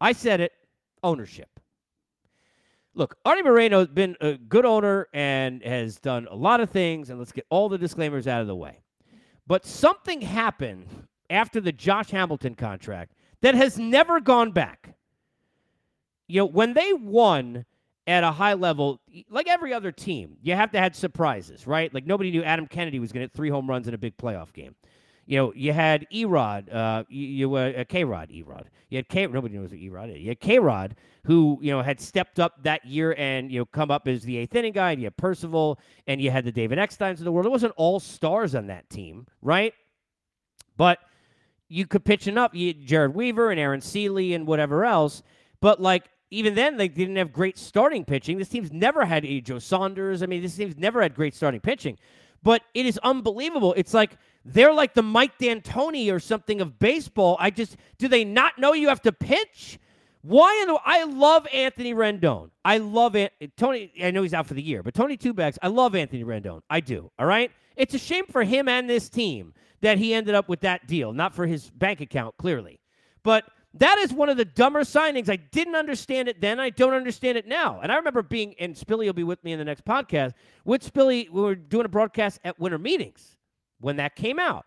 I 0.00 0.12
said 0.12 0.40
it 0.40 0.52
ownership. 1.02 1.48
Look, 2.94 3.16
Artie 3.24 3.42
Moreno 3.42 3.78
has 3.78 3.88
been 3.88 4.16
a 4.20 4.34
good 4.34 4.64
owner 4.64 5.06
and 5.12 5.62
has 5.62 5.98
done 5.98 6.26
a 6.30 6.34
lot 6.34 6.60
of 6.60 6.70
things, 6.70 7.10
and 7.10 7.18
let's 7.18 7.32
get 7.32 7.46
all 7.48 7.68
the 7.68 7.78
disclaimers 7.78 8.26
out 8.26 8.40
of 8.40 8.46
the 8.46 8.56
way. 8.56 8.80
But 9.46 9.64
something 9.64 10.20
happened 10.20 10.86
after 11.28 11.60
the 11.60 11.72
Josh 11.72 12.10
Hamilton 12.10 12.54
contract 12.56 13.12
that 13.42 13.54
has 13.54 13.78
never 13.78 14.20
gone 14.20 14.52
back. 14.52 14.94
You 16.26 16.40
know, 16.40 16.46
when 16.46 16.74
they 16.74 16.92
won 16.92 17.64
at 18.06 18.24
a 18.24 18.32
high 18.32 18.54
level, 18.54 19.00
like 19.28 19.48
every 19.48 19.72
other 19.72 19.92
team, 19.92 20.36
you 20.42 20.54
have 20.54 20.72
to 20.72 20.80
have 20.80 20.96
surprises, 20.96 21.66
right? 21.66 21.92
Like 21.94 22.06
nobody 22.06 22.30
knew 22.30 22.42
Adam 22.42 22.66
Kennedy 22.66 22.98
was 22.98 23.12
going 23.12 23.20
to 23.20 23.24
hit 23.24 23.32
three 23.32 23.50
home 23.50 23.68
runs 23.68 23.86
in 23.88 23.94
a 23.94 23.98
big 23.98 24.16
playoff 24.16 24.52
game. 24.52 24.74
You 25.30 25.36
know, 25.36 25.52
you 25.54 25.72
had 25.72 26.08
Erod, 26.12 26.74
uh, 26.74 27.04
you, 27.08 27.26
you 27.28 27.54
uh, 27.54 27.84
K 27.84 28.02
Rod, 28.02 28.30
Erod. 28.30 28.64
You 28.88 28.96
had 28.96 29.08
K. 29.08 29.28
Nobody 29.28 29.56
knows 29.56 29.70
what 29.70 29.78
Erod 29.78 30.12
is. 30.12 30.20
You 30.20 30.30
had 30.30 30.40
K 30.40 30.58
Rod, 30.58 30.96
who 31.24 31.56
you 31.62 31.70
know 31.70 31.82
had 31.82 32.00
stepped 32.00 32.40
up 32.40 32.60
that 32.64 32.84
year 32.84 33.14
and 33.16 33.48
you 33.48 33.60
know 33.60 33.64
come 33.66 33.92
up 33.92 34.08
as 34.08 34.24
the 34.24 34.36
eighth 34.36 34.56
inning 34.56 34.72
guy. 34.72 34.90
And 34.90 35.00
you 35.00 35.06
had 35.06 35.16
Percival, 35.16 35.78
and 36.08 36.20
you 36.20 36.32
had 36.32 36.44
the 36.44 36.50
David 36.50 36.78
Ecksteins 36.78 37.18
of 37.18 37.20
the 37.20 37.30
world. 37.30 37.46
It 37.46 37.50
wasn't 37.50 37.74
all 37.76 38.00
stars 38.00 38.56
on 38.56 38.66
that 38.66 38.90
team, 38.90 39.28
right? 39.40 39.72
But 40.76 40.98
you 41.68 41.86
could 41.86 42.04
pitch 42.04 42.26
enough. 42.26 42.52
You 42.52 42.74
Jered 42.74 43.14
Weaver 43.14 43.52
and 43.52 43.60
Aaron 43.60 43.80
Sele 43.80 44.34
and 44.34 44.48
whatever 44.48 44.84
else. 44.84 45.22
But 45.60 45.80
like 45.80 46.10
even 46.32 46.56
then 46.56 46.76
they 46.76 46.88
didn't 46.88 47.14
have 47.14 47.32
great 47.32 47.56
starting 47.56 48.04
pitching. 48.04 48.36
This 48.36 48.48
team's 48.48 48.72
never 48.72 49.04
had 49.04 49.24
a 49.24 49.40
Joe 49.40 49.60
Saunders. 49.60 50.24
I 50.24 50.26
mean, 50.26 50.42
this 50.42 50.56
team's 50.56 50.76
never 50.76 51.00
had 51.00 51.14
great 51.14 51.36
starting 51.36 51.60
pitching. 51.60 51.98
But 52.42 52.62
it 52.74 52.84
is 52.84 52.98
unbelievable. 53.04 53.74
It's 53.76 53.94
like 53.94 54.16
they're 54.44 54.72
like 54.72 54.94
the 54.94 55.02
Mike 55.02 55.38
D'Antoni 55.38 56.12
or 56.12 56.18
something 56.18 56.60
of 56.60 56.78
baseball. 56.78 57.36
I 57.38 57.50
just 57.50 57.76
do 57.98 58.08
they 58.08 58.24
not 58.24 58.58
know 58.58 58.72
you 58.72 58.88
have 58.88 59.02
to 59.02 59.12
pitch? 59.12 59.78
Why 60.22 60.58
in 60.62 60.68
the 60.68 60.80
I 60.84 61.04
love 61.04 61.46
Anthony 61.52 61.94
Rendon. 61.94 62.50
I 62.64 62.78
love 62.78 63.16
it. 63.16 63.32
Tony. 63.56 63.92
I 64.02 64.10
know 64.10 64.22
he's 64.22 64.34
out 64.34 64.46
for 64.46 64.54
the 64.54 64.62
year, 64.62 64.82
but 64.82 64.94
Tony 64.94 65.16
Two. 65.16 65.34
I 65.38 65.68
love 65.68 65.94
Anthony 65.94 66.24
Rendon. 66.24 66.62
I 66.68 66.80
do. 66.80 67.10
All 67.18 67.26
right. 67.26 67.50
It's 67.76 67.94
a 67.94 67.98
shame 67.98 68.26
for 68.26 68.42
him 68.42 68.68
and 68.68 68.88
this 68.88 69.08
team 69.08 69.54
that 69.80 69.98
he 69.98 70.12
ended 70.12 70.34
up 70.34 70.48
with 70.48 70.60
that 70.60 70.86
deal. 70.86 71.12
Not 71.12 71.34
for 71.34 71.46
his 71.46 71.70
bank 71.70 72.00
account, 72.00 72.36
clearly, 72.36 72.80
but 73.22 73.44
that 73.74 73.98
is 73.98 74.12
one 74.12 74.28
of 74.28 74.36
the 74.36 74.44
dumber 74.44 74.80
signings. 74.80 75.28
I 75.28 75.36
didn't 75.36 75.76
understand 75.76 76.28
it 76.28 76.40
then. 76.40 76.58
I 76.58 76.70
don't 76.70 76.92
understand 76.92 77.38
it 77.38 77.46
now. 77.46 77.78
And 77.80 77.92
I 77.92 77.96
remember 77.96 78.22
being, 78.22 78.54
and 78.58 78.74
Spilly 78.74 79.06
will 79.06 79.12
be 79.12 79.22
with 79.22 79.42
me 79.44 79.52
in 79.52 79.58
the 79.58 79.64
next 79.64 79.84
podcast. 79.84 80.32
With 80.64 80.92
Spilly, 80.92 81.30
we 81.30 81.40
were 81.40 81.54
doing 81.54 81.84
a 81.86 81.88
broadcast 81.88 82.40
at 82.44 82.58
winter 82.58 82.78
meetings 82.78 83.36
when 83.80 83.96
that 83.96 84.16
came 84.16 84.38
out. 84.38 84.66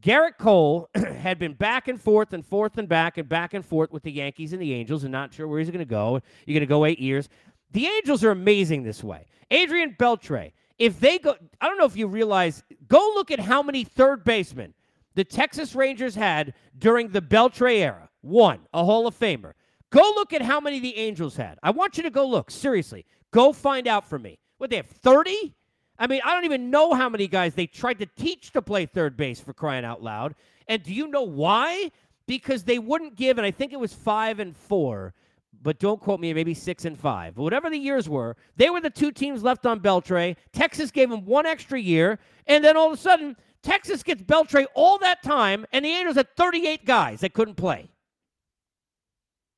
Gerrit 0.00 0.36
Cole 0.38 0.90
had 0.94 1.38
been 1.38 1.54
back 1.54 1.88
and 1.88 2.00
forth 2.00 2.32
and 2.32 2.44
forth 2.44 2.76
and 2.76 2.88
back 2.88 3.16
and 3.16 3.28
back 3.28 3.54
and 3.54 3.64
forth 3.64 3.90
with 3.90 4.02
the 4.02 4.12
Yankees 4.12 4.52
and 4.52 4.60
the 4.60 4.74
Angels 4.74 5.04
and 5.04 5.12
not 5.12 5.32
sure 5.32 5.48
where 5.48 5.60
he's 5.60 5.70
going 5.70 5.78
to 5.78 5.84
go. 5.84 6.20
You're 6.46 6.54
going 6.54 6.60
to 6.60 6.66
go 6.66 6.84
eight 6.84 6.98
years. 6.98 7.28
The 7.70 7.86
Angels 7.86 8.22
are 8.22 8.30
amazing 8.30 8.82
this 8.82 9.02
way. 9.02 9.26
Adrian 9.50 9.96
Beltre, 9.98 10.52
if 10.78 11.00
they 11.00 11.18
go, 11.18 11.36
I 11.60 11.68
don't 11.68 11.78
know 11.78 11.86
if 11.86 11.96
you 11.96 12.06
realize, 12.06 12.62
go 12.86 12.98
look 13.14 13.30
at 13.30 13.40
how 13.40 13.62
many 13.62 13.84
third 13.84 14.24
basemen 14.24 14.74
the 15.14 15.24
Texas 15.24 15.74
Rangers 15.74 16.14
had 16.14 16.54
during 16.78 17.08
the 17.08 17.22
Beltre 17.22 17.78
era. 17.78 18.10
One, 18.20 18.60
a 18.72 18.84
Hall 18.84 19.06
of 19.06 19.18
Famer. 19.18 19.52
Go 19.90 20.00
look 20.16 20.32
at 20.32 20.42
how 20.42 20.60
many 20.60 20.80
the 20.80 20.96
Angels 20.96 21.36
had. 21.36 21.58
I 21.62 21.70
want 21.70 21.96
you 21.96 22.02
to 22.02 22.10
go 22.10 22.26
look. 22.26 22.50
Seriously. 22.50 23.06
Go 23.30 23.52
find 23.52 23.86
out 23.86 24.08
for 24.08 24.18
me. 24.18 24.38
What, 24.58 24.70
they 24.70 24.76
have 24.76 24.86
30? 24.86 25.54
I 25.98 26.06
mean, 26.06 26.20
I 26.24 26.34
don't 26.34 26.44
even 26.44 26.70
know 26.70 26.94
how 26.94 27.08
many 27.08 27.28
guys 27.28 27.54
they 27.54 27.66
tried 27.66 28.00
to 28.00 28.06
teach 28.06 28.52
to 28.52 28.62
play 28.62 28.86
third 28.86 29.16
base 29.16 29.40
for 29.40 29.52
crying 29.52 29.84
out 29.84 30.02
loud. 30.02 30.34
And 30.66 30.82
do 30.82 30.92
you 30.92 31.06
know 31.06 31.22
why? 31.22 31.90
Because 32.26 32.64
they 32.64 32.78
wouldn't 32.78 33.16
give, 33.16 33.38
and 33.38 33.46
I 33.46 33.50
think 33.50 33.72
it 33.72 33.78
was 33.78 33.92
five 33.92 34.40
and 34.40 34.56
four, 34.56 35.14
but 35.62 35.78
don't 35.78 36.00
quote 36.00 36.20
me, 36.20 36.32
maybe 36.34 36.54
six 36.54 36.84
and 36.84 36.98
five. 36.98 37.36
But 37.36 37.42
whatever 37.42 37.70
the 37.70 37.78
years 37.78 38.08
were, 38.08 38.36
they 38.56 38.70
were 38.70 38.80
the 38.80 38.90
two 38.90 39.12
teams 39.12 39.42
left 39.42 39.66
on 39.66 39.80
Beltre. 39.80 40.36
Texas 40.52 40.90
gave 40.90 41.10
them 41.10 41.24
one 41.26 41.46
extra 41.46 41.78
year, 41.78 42.18
and 42.46 42.64
then 42.64 42.76
all 42.76 42.86
of 42.86 42.92
a 42.92 43.00
sudden, 43.00 43.36
Texas 43.62 44.02
gets 44.02 44.22
Beltre 44.22 44.66
all 44.74 44.98
that 44.98 45.22
time, 45.22 45.64
and 45.72 45.84
the 45.84 45.90
Angels 45.90 46.16
had 46.16 46.34
38 46.36 46.84
guys 46.84 47.20
that 47.20 47.34
couldn't 47.34 47.54
play 47.54 47.88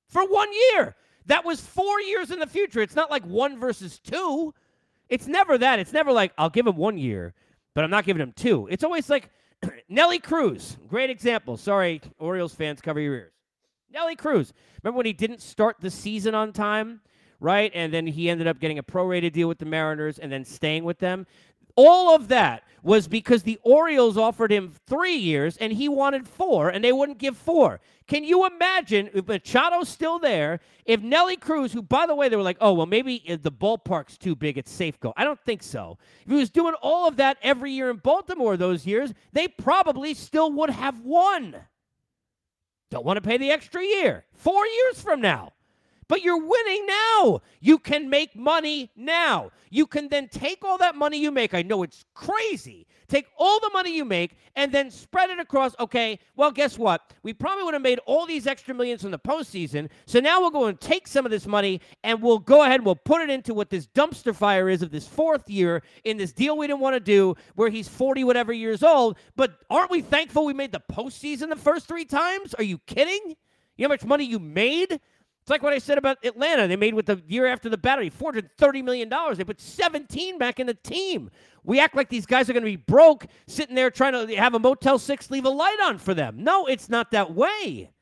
for 0.09 0.25
one 0.27 0.49
year. 0.72 0.94
That 1.27 1.44
was 1.44 1.61
four 1.61 2.01
years 2.01 2.31
in 2.31 2.38
the 2.38 2.46
future. 2.46 2.81
It's 2.81 2.94
not 2.94 3.11
like 3.11 3.25
one 3.25 3.59
versus 3.59 3.99
two. 3.99 4.55
It's 5.09 5.27
never 5.27 5.59
that. 5.59 5.79
It's 5.79 5.92
never 5.92 6.12
like, 6.12 6.33
I'll 6.37 6.51
give 6.51 6.66
him 6.66 6.77
one 6.77 6.99
year, 6.99 7.35
but 7.75 7.85
I'm 7.85 7.90
not 7.90 8.05
giving 8.05 8.23
him 8.23 8.33
two. 8.33 8.66
It's 8.71 8.85
always 8.85 9.09
like 9.09 9.31
Nelly 9.88 10.19
Cruz. 10.19 10.77
Great 10.88 11.11
example. 11.11 11.57
Sorry, 11.57 12.01
Orioles 12.19 12.55
fans, 12.55 12.81
cover 12.81 13.01
your 13.01 13.14
ears. 13.14 13.33
Nelly 13.90 14.16
Cruz. 14.16 14.53
Remember 14.83 14.99
when 14.99 15.07
he 15.07 15.12
didn't 15.12 15.40
start 15.40 15.77
the 15.81 15.90
season 15.90 16.35
on 16.35 16.53
time? 16.53 17.01
Right? 17.38 17.71
And 17.75 17.92
then 17.92 18.07
he 18.07 18.31
ended 18.31 18.47
up 18.47 18.61
getting 18.61 18.79
a 18.79 18.83
prorated 18.83 19.33
deal 19.33 19.47
with 19.47 19.59
the 19.59 19.66
Mariners 19.66 20.19
and 20.19 20.33
then 20.33 20.45
staying 20.45 20.85
with 20.85 20.99
them. 20.99 21.27
All 21.77 22.15
of 22.15 22.29
that 22.29 22.65
was 22.83 23.09
because 23.09 23.43
the 23.43 23.59
Orioles 23.62 24.17
offered 24.17 24.53
him 24.53 24.73
three 24.87 25.17
years 25.17 25.57
and 25.57 25.73
he 25.73 25.89
wanted 25.89 26.27
four, 26.29 26.69
and 26.69 26.85
they 26.85 26.93
wouldn't 26.93 27.19
give 27.19 27.37
four. 27.37 27.81
Can 28.07 28.23
you 28.23 28.47
imagine 28.47 29.11
if 29.12 29.27
Machado's 29.27 29.89
still 29.89 30.21
there, 30.21 30.61
if 30.85 31.03
Nelly 31.03 31.37
Cruz, 31.37 31.73
who, 31.73 31.83
by 31.83 32.07
the 32.07 32.15
way, 32.15 32.29
they 32.29 32.37
were 32.37 32.43
like, 32.43 32.59
oh, 32.61 32.73
well, 32.75 32.87
maybe 32.87 33.25
the 33.43 33.51
ballpark's 33.51 34.17
too 34.17 34.37
big 34.37 34.57
it's 34.57 34.71
safe 34.71 35.01
go. 35.01 35.12
I 35.17 35.25
don't 35.25 35.41
think 35.41 35.65
so. 35.65 35.99
If 36.25 36.31
he 36.31 36.37
was 36.37 36.51
doing 36.51 36.75
all 36.81 37.09
of 37.09 37.17
that 37.17 37.39
every 37.43 37.73
year 37.73 37.91
in 37.91 37.97
Baltimore 37.97 38.57
those 38.57 38.87
years, 38.87 39.12
they 39.33 39.49
probably 39.49 40.15
still 40.15 40.53
would 40.53 40.71
have 40.71 41.01
won. 41.01 41.57
Don't 42.93 43.05
want 43.05 43.17
to 43.17 43.21
pay 43.21 43.37
the 43.37 43.51
extra 43.51 43.83
year. 43.85 44.25
Four 44.33 44.65
years 44.65 45.01
from 45.01 45.21
now. 45.21 45.55
But 46.09 46.23
you're 46.23 46.40
winning 46.40 46.87
now. 46.87 47.40
You 47.61 47.79
can 47.79 48.09
make 48.09 48.37
money 48.37 48.90
now. 48.97 49.51
You 49.71 49.87
can 49.87 50.09
then 50.09 50.29
take 50.29 50.64
all 50.64 50.79
that 50.79 50.95
money 50.95 51.19
you 51.19 51.31
make. 51.31 51.53
I 51.53 51.62
know 51.62 51.83
it's 51.83 52.05
crazy. 52.14 52.87
Take 53.09 53.27
all 53.38 53.61
the 53.61 53.71
money 53.73 53.95
you 53.95 54.05
make 54.05 54.37
and 54.57 54.73
then 54.73 54.90
spread 54.90 55.31
it 55.31 55.38
across. 55.38 55.75
Okay, 55.79 56.19
well, 56.35 56.51
guess 56.51 56.79
what? 56.79 57.12
We 57.23 57.33
probably 57.33 57.64
would 57.64 57.75
have 57.75 57.83
made 57.83 58.01
all 58.07 58.27
these 58.27 58.47
extra 58.47 58.75
millions 58.75 59.03
from 59.03 59.11
the 59.12 59.19
postseason. 59.19 59.88
So 60.07 60.19
now 60.19 60.40
we'll 60.40 60.51
go 60.51 60.66
and 60.66 60.81
take 60.81 61.07
some 61.07 61.25
of 61.25 61.31
this 61.31 61.47
money 61.47 61.81
and 62.03 62.21
we'll 62.21 62.38
go 62.38 62.62
ahead 62.62 62.77
and 62.77 62.87
we'll 62.87 62.97
put 62.97 63.21
it 63.23 63.31
into 63.31 63.55
what 63.55 63.71
this 63.71 63.87
dumpster 63.87 64.35
fire 64.35 64.69
is 64.69 64.83
of 64.83 64.90
this 64.90 65.07
fourth 65.07 65.49
year 65.49 65.83
in 66.05 66.16
this 66.16 66.33
deal 66.33 66.57
we 66.57 66.66
didn't 66.66 66.81
want 66.81 66.95
to 66.95 67.01
do 67.01 67.35
where 67.55 67.71
he's 67.71 67.88
40 67.88 68.25
whatever 68.25 68.53
years 68.53 68.83
old. 68.83 69.19
But 69.37 69.59
aren't 69.71 69.90
we 69.90 70.03
thankful 70.03 70.45
we 70.45 70.55
made 70.55 70.73
the 70.73 70.83
postseason 70.90 71.49
the 71.49 71.57
first 71.57 71.87
three 71.87 72.05
times? 72.05 72.55
Are 72.55 72.64
you 72.64 72.79
kidding? 72.87 73.37
You 73.77 73.85
know 73.85 73.88
how 73.88 73.95
much 73.95 74.05
money 74.05 74.25
you 74.25 74.38
made? 74.38 75.01
It's 75.47 75.51
like 75.53 75.63
what 75.63 75.73
I 75.73 75.79
said 75.79 75.97
about 75.97 76.19
Atlanta. 76.25 76.67
They 76.67 76.75
made 76.75 76.95
with 76.95 77.07
the 77.07 77.23
year 77.29 77.47
after 77.47 77.69
the 77.69 77.79
battery, 77.79 78.11
$430 78.11 78.83
million. 78.83 79.09
They 79.37 79.45
put 79.45 79.61
17 79.61 80.39
back 80.39 80.59
in 80.59 80.67
the 80.67 80.75
team. 80.75 81.31
We 81.63 81.79
act 81.79 81.95
like 81.95 82.09
these 82.09 82.27
guys 82.27 82.51
are 82.51 82.53
going 82.53 82.65
to 82.65 82.69
be 82.69 82.75
broke, 82.75 83.27
sitting 83.47 83.77
there 83.77 83.93
trying 83.93 84.15
to 84.15 84.35
have 84.35 84.55
a 84.55 84.59
Motel 84.59 84.99
6 84.99 85.31
leave 85.31 85.45
a 85.45 85.49
light 85.49 85.79
on 85.85 85.99
for 85.99 86.15
them. 86.15 86.43
No, 86.43 86.67
it's 86.67 86.89
not 86.89 87.13
that 87.13 87.33
way. 87.33 87.93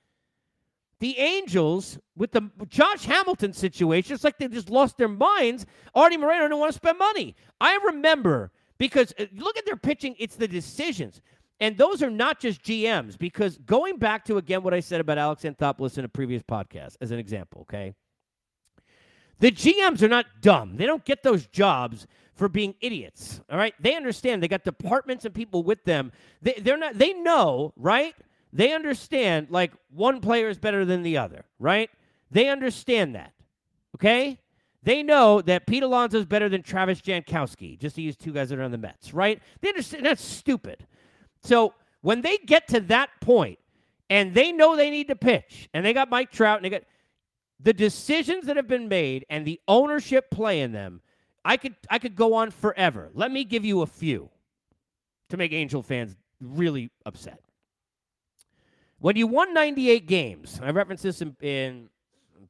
The 1.00 1.18
Angels, 1.18 1.98
with 2.16 2.32
the 2.32 2.48
Josh 2.68 3.04
Hamilton 3.04 3.52
situation, 3.52 4.14
it's 4.14 4.24
like 4.24 4.38
they 4.38 4.48
just 4.48 4.70
lost 4.70 4.96
their 4.96 5.06
minds. 5.06 5.66
Artie 5.94 6.16
Moreno 6.16 6.44
didn't 6.44 6.60
want 6.60 6.72
to 6.72 6.78
spend 6.78 6.98
money. 6.98 7.36
I 7.60 7.78
remember 7.84 8.52
because 8.78 9.12
uh, 9.18 9.26
look 9.36 9.58
at 9.58 9.66
their 9.66 9.76
pitching, 9.76 10.14
it's 10.18 10.36
the 10.36 10.48
decisions. 10.48 11.20
And 11.60 11.76
those 11.78 12.02
are 12.02 12.10
not 12.10 12.40
just 12.40 12.62
GMs, 12.62 13.16
because 13.16 13.58
going 13.58 13.98
back 13.98 14.24
to 14.26 14.38
again 14.38 14.62
what 14.62 14.74
I 14.74 14.80
said 14.80 15.00
about 15.00 15.18
Alex 15.18 15.42
Anthopoulos 15.42 15.98
in 15.98 16.04
a 16.04 16.08
previous 16.08 16.42
podcast, 16.42 16.96
as 17.00 17.10
an 17.10 17.18
example, 17.18 17.62
okay? 17.62 17.94
The 19.40 19.50
GMs 19.50 20.02
are 20.02 20.08
not 20.08 20.26
dumb. 20.40 20.76
They 20.76 20.86
don't 20.86 21.04
get 21.04 21.22
those 21.22 21.46
jobs 21.46 22.06
for 22.34 22.48
being 22.48 22.74
idiots. 22.80 23.40
All 23.50 23.58
right. 23.58 23.74
They 23.80 23.94
understand 23.94 24.42
they 24.42 24.48
got 24.48 24.64
departments 24.64 25.24
and 25.24 25.34
people 25.34 25.62
with 25.62 25.84
them. 25.84 26.12
They, 26.42 26.54
they're 26.54 26.76
not, 26.76 26.98
they 26.98 27.12
know, 27.12 27.72
right? 27.76 28.14
They 28.52 28.72
understand 28.72 29.48
like 29.50 29.72
one 29.90 30.20
player 30.20 30.48
is 30.48 30.58
better 30.58 30.84
than 30.84 31.02
the 31.02 31.18
other, 31.18 31.44
right? 31.58 31.90
They 32.30 32.48
understand 32.48 33.14
that. 33.14 33.32
Okay? 33.96 34.38
They 34.82 35.02
know 35.02 35.40
that 35.42 35.66
Pete 35.66 35.82
Alonso 35.82 36.18
is 36.18 36.26
better 36.26 36.48
than 36.48 36.62
Travis 36.62 37.00
Jankowski, 37.00 37.78
just 37.78 37.96
to 37.96 38.02
use 38.02 38.16
two 38.16 38.32
guys 38.32 38.50
that 38.50 38.58
are 38.58 38.62
on 38.62 38.70
the 38.70 38.78
Mets, 38.78 39.14
right? 39.14 39.40
They 39.60 39.68
understand 39.68 40.04
that's 40.04 40.24
stupid. 40.24 40.86
So 41.44 41.74
when 42.00 42.22
they 42.22 42.38
get 42.38 42.68
to 42.68 42.80
that 42.80 43.10
point 43.20 43.58
and 44.10 44.34
they 44.34 44.50
know 44.50 44.76
they 44.76 44.90
need 44.90 45.08
to 45.08 45.16
pitch, 45.16 45.68
and 45.72 45.84
they 45.84 45.92
got 45.92 46.10
Mike 46.10 46.32
Trout 46.32 46.58
and 46.58 46.64
they 46.64 46.70
got 46.70 46.82
the 47.60 47.72
decisions 47.72 48.46
that 48.46 48.56
have 48.56 48.66
been 48.66 48.88
made 48.88 49.24
and 49.30 49.46
the 49.46 49.60
ownership 49.68 50.30
play 50.30 50.60
in 50.60 50.72
them, 50.72 51.00
I 51.44 51.56
could 51.56 51.76
I 51.88 51.98
could 51.98 52.16
go 52.16 52.34
on 52.34 52.50
forever. 52.50 53.10
Let 53.14 53.30
me 53.30 53.44
give 53.44 53.64
you 53.64 53.82
a 53.82 53.86
few 53.86 54.30
to 55.28 55.36
make 55.36 55.52
Angel 55.52 55.82
fans 55.82 56.16
really 56.40 56.90
upset. 57.06 57.40
When 58.98 59.16
you 59.16 59.26
won 59.26 59.52
98 59.52 60.06
games, 60.06 60.58
I 60.62 60.70
referenced 60.70 61.02
this 61.02 61.20
in, 61.20 61.36
in 61.40 61.90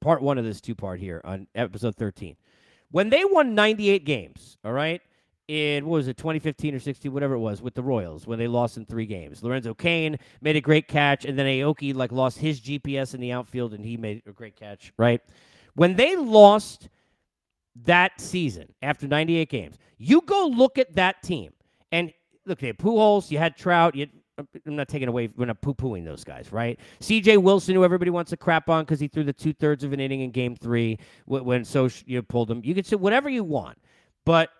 part 0.01 0.23
one 0.23 0.39
of 0.39 0.45
this 0.45 0.61
two 0.61 0.77
part 0.77 1.01
here 1.01 1.21
on 1.25 1.49
episode 1.55 1.97
13. 1.97 2.37
When 2.93 3.11
they 3.11 3.25
won 3.25 3.57
98 3.57 4.05
games, 4.05 4.57
all 4.65 4.73
right, 4.73 5.03
in 5.49 5.87
what 5.87 5.99
was 5.99 6.09
it, 6.09 6.17
2015 6.17 6.75
or 6.75 6.79
16, 6.81 7.13
whatever 7.13 7.35
it 7.35 7.39
was, 7.39 7.61
with 7.61 7.75
the 7.75 7.83
Royals 7.83 8.27
when 8.27 8.39
they 8.39 8.49
lost 8.49 8.77
in 8.77 8.87
three 8.87 9.07
games. 9.07 9.43
Lorenzo 9.43 9.75
Cain 9.75 10.19
made 10.41 10.57
a 10.57 10.61
great 10.61 10.89
catch, 10.89 11.25
and 11.25 11.39
then 11.39 11.47
Aoki 11.47 11.95
like 11.95 12.13
lost 12.13 12.39
his 12.39 12.61
GPS 12.61 13.15
in 13.15 13.21
the 13.21 13.33
outfield, 13.33 13.75
and 13.75 13.85
he 13.85 13.97
made 13.97 14.23
a 14.27 14.33
great 14.33 14.57
catch. 14.57 14.93
Right 14.97 15.21
when 15.75 15.97
they 15.97 16.17
lost 16.17 16.89
that 17.85 18.21
season 18.21 18.73
after 18.83 19.07
98 19.07 19.49
games, 19.49 19.77
you 19.99 20.21
go 20.23 20.47
look 20.47 20.79
at 20.79 20.95
that 20.95 21.23
team, 21.23 21.53
and 21.93 22.13
look, 22.47 22.61
they 22.61 22.69
had 22.69 22.79
Pujols, 22.79 23.31
you 23.31 23.39
had 23.39 23.57
Trout, 23.57 23.95
you 23.95 24.03
had 24.03 24.11
I'm 24.67 24.75
not 24.75 24.89
taking 24.89 25.09
away, 25.09 25.31
we're 25.37 25.47
not 25.47 25.61
poo 25.61 25.75
pooing 25.75 26.05
those 26.05 26.25
guys, 26.25 26.51
right? 26.53 26.79
CJ 27.01 27.39
Wilson, 27.39 27.75
who 27.75 27.85
everybody 27.85 28.11
wants 28.11 28.31
to 28.31 28.37
crap 28.37 28.69
on 28.69 28.85
because 28.85 28.99
he 28.99 29.07
threw 29.07 29.23
the 29.23 29.33
two 29.33 29.53
thirds 29.53 29.85
of 29.85 29.93
an 29.93 30.01
inning 30.01 30.23
in 30.23 30.33
game 30.33 30.57
three 30.57 30.99
when 31.27 31.65
so 31.65 31.89
you 32.07 32.21
pulled 32.23 32.51
him. 32.51 32.61
You 32.65 32.75
can 32.75 32.83
say 32.83 32.97
whatever 32.97 33.29
you 33.29 33.45
want. 33.45 33.79
But 34.25 34.51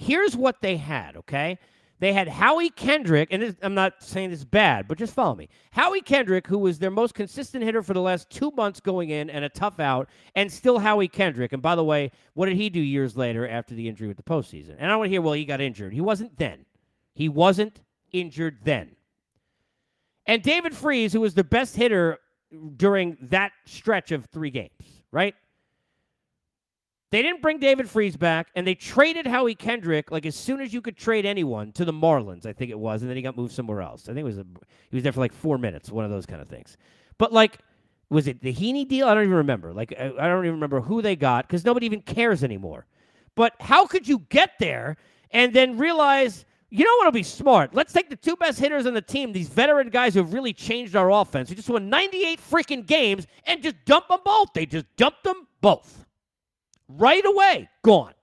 here's 0.00 0.36
what 0.36 0.60
they 0.62 0.76
had, 0.76 1.16
okay? 1.16 1.58
They 1.98 2.14
had 2.14 2.28
Howie 2.28 2.70
Kendrick, 2.70 3.28
and 3.30 3.42
this, 3.42 3.54
I'm 3.60 3.74
not 3.74 4.02
saying 4.02 4.30
this 4.30 4.38
is 4.38 4.44
bad, 4.46 4.88
but 4.88 4.96
just 4.96 5.12
follow 5.12 5.34
me. 5.34 5.50
Howie 5.70 6.00
Kendrick, 6.00 6.46
who 6.46 6.58
was 6.58 6.78
their 6.78 6.90
most 6.90 7.14
consistent 7.14 7.62
hitter 7.62 7.82
for 7.82 7.92
the 7.92 8.00
last 8.00 8.30
two 8.30 8.50
months 8.52 8.80
going 8.80 9.10
in 9.10 9.28
and 9.28 9.44
a 9.44 9.50
tough 9.50 9.78
out, 9.78 10.08
and 10.34 10.50
still 10.50 10.78
Howie 10.78 11.08
Kendrick. 11.08 11.52
And 11.52 11.60
by 11.60 11.74
the 11.74 11.84
way, 11.84 12.10
what 12.32 12.46
did 12.46 12.56
he 12.56 12.70
do 12.70 12.80
years 12.80 13.18
later 13.18 13.46
after 13.46 13.74
the 13.74 13.86
injury 13.86 14.08
with 14.08 14.16
the 14.16 14.22
postseason? 14.22 14.76
And 14.78 14.90
I 14.90 14.96
want 14.96 15.08
to 15.08 15.10
hear, 15.10 15.20
well, 15.20 15.34
he 15.34 15.44
got 15.44 15.60
injured. 15.60 15.92
He 15.92 16.00
wasn't 16.00 16.38
then. 16.38 16.64
He 17.14 17.28
wasn't 17.28 17.82
injured 18.12 18.58
then. 18.64 18.96
And 20.24 20.42
David 20.42 20.74
Freese, 20.74 21.12
who 21.12 21.20
was 21.20 21.34
the 21.34 21.44
best 21.44 21.76
hitter 21.76 22.18
during 22.76 23.18
that 23.20 23.52
stretch 23.66 24.10
of 24.10 24.24
three 24.26 24.50
games, 24.50 25.02
right? 25.12 25.34
They 27.10 27.22
didn't 27.22 27.42
bring 27.42 27.58
David 27.58 27.90
Freese 27.90 28.16
back, 28.16 28.48
and 28.54 28.64
they 28.64 28.76
traded 28.76 29.26
Howie 29.26 29.56
Kendrick 29.56 30.12
like 30.12 30.26
as 30.26 30.36
soon 30.36 30.60
as 30.60 30.72
you 30.72 30.80
could 30.80 30.96
trade 30.96 31.26
anyone 31.26 31.72
to 31.72 31.84
the 31.84 31.92
Marlins, 31.92 32.46
I 32.46 32.52
think 32.52 32.70
it 32.70 32.78
was, 32.78 33.02
and 33.02 33.10
then 33.10 33.16
he 33.16 33.22
got 33.22 33.36
moved 33.36 33.52
somewhere 33.52 33.82
else. 33.82 34.04
I 34.04 34.14
think 34.14 34.20
it 34.20 34.24
was 34.24 34.38
a, 34.38 34.46
he 34.90 34.96
was 34.96 35.02
there 35.02 35.12
for 35.12 35.20
like 35.20 35.32
four 35.32 35.58
minutes, 35.58 35.90
one 35.90 36.04
of 36.04 36.10
those 36.10 36.24
kind 36.24 36.40
of 36.40 36.48
things. 36.48 36.76
But 37.18 37.32
like, 37.32 37.58
was 38.10 38.28
it 38.28 38.40
the 38.40 38.54
Heaney 38.54 38.86
deal? 38.86 39.08
I 39.08 39.14
don't 39.14 39.24
even 39.24 39.36
remember. 39.36 39.72
Like, 39.72 39.92
I, 39.98 40.06
I 40.06 40.28
don't 40.28 40.44
even 40.44 40.54
remember 40.54 40.80
who 40.80 41.02
they 41.02 41.16
got 41.16 41.48
because 41.48 41.64
nobody 41.64 41.86
even 41.86 42.02
cares 42.02 42.44
anymore. 42.44 42.86
But 43.34 43.54
how 43.60 43.86
could 43.86 44.06
you 44.06 44.20
get 44.28 44.52
there 44.60 44.96
and 45.32 45.52
then 45.52 45.78
realize 45.78 46.44
you 46.72 46.84
know 46.84 46.96
what'll 46.98 47.12
be 47.12 47.24
smart? 47.24 47.74
Let's 47.74 47.92
take 47.92 48.08
the 48.08 48.16
two 48.16 48.36
best 48.36 48.60
hitters 48.60 48.86
on 48.86 48.94
the 48.94 49.02
team, 49.02 49.32
these 49.32 49.48
veteran 49.48 49.88
guys 49.90 50.14
who 50.14 50.20
have 50.20 50.32
really 50.32 50.52
changed 50.52 50.94
our 50.94 51.10
offense. 51.10 51.50
We 51.50 51.56
just 51.56 51.68
won 51.68 51.90
98 51.90 52.40
freaking 52.40 52.86
games 52.86 53.26
and 53.44 53.60
just 53.60 53.74
dump 53.84 54.06
them 54.06 54.20
both. 54.24 54.52
They 54.54 54.66
just 54.66 54.86
dumped 54.96 55.24
them 55.24 55.48
both. 55.60 55.99
Right 56.96 57.24
away, 57.24 57.68
gone. 57.82 58.14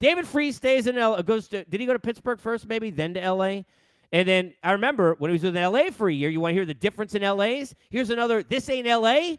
David 0.00 0.26
Freese 0.26 0.56
stays 0.56 0.86
in 0.86 0.98
L. 0.98 1.22
Goes 1.22 1.48
to. 1.48 1.64
Did 1.64 1.80
he 1.80 1.86
go 1.86 1.92
to 1.92 1.98
Pittsburgh 1.98 2.40
first? 2.40 2.66
Maybe 2.66 2.90
then 2.90 3.14
to 3.14 3.22
L.A. 3.22 3.64
And 4.12 4.28
then 4.28 4.52
I 4.62 4.72
remember 4.72 5.14
when 5.18 5.30
he 5.30 5.32
was 5.32 5.44
in 5.44 5.56
L.A. 5.56 5.90
for 5.90 6.08
a 6.08 6.12
year. 6.12 6.28
You 6.28 6.40
want 6.40 6.50
to 6.50 6.54
hear 6.54 6.66
the 6.66 6.74
difference 6.74 7.14
in 7.14 7.22
L.A.'s? 7.22 7.74
Here's 7.88 8.10
another. 8.10 8.42
This 8.42 8.68
ain't 8.68 8.86
L.A. 8.86 9.38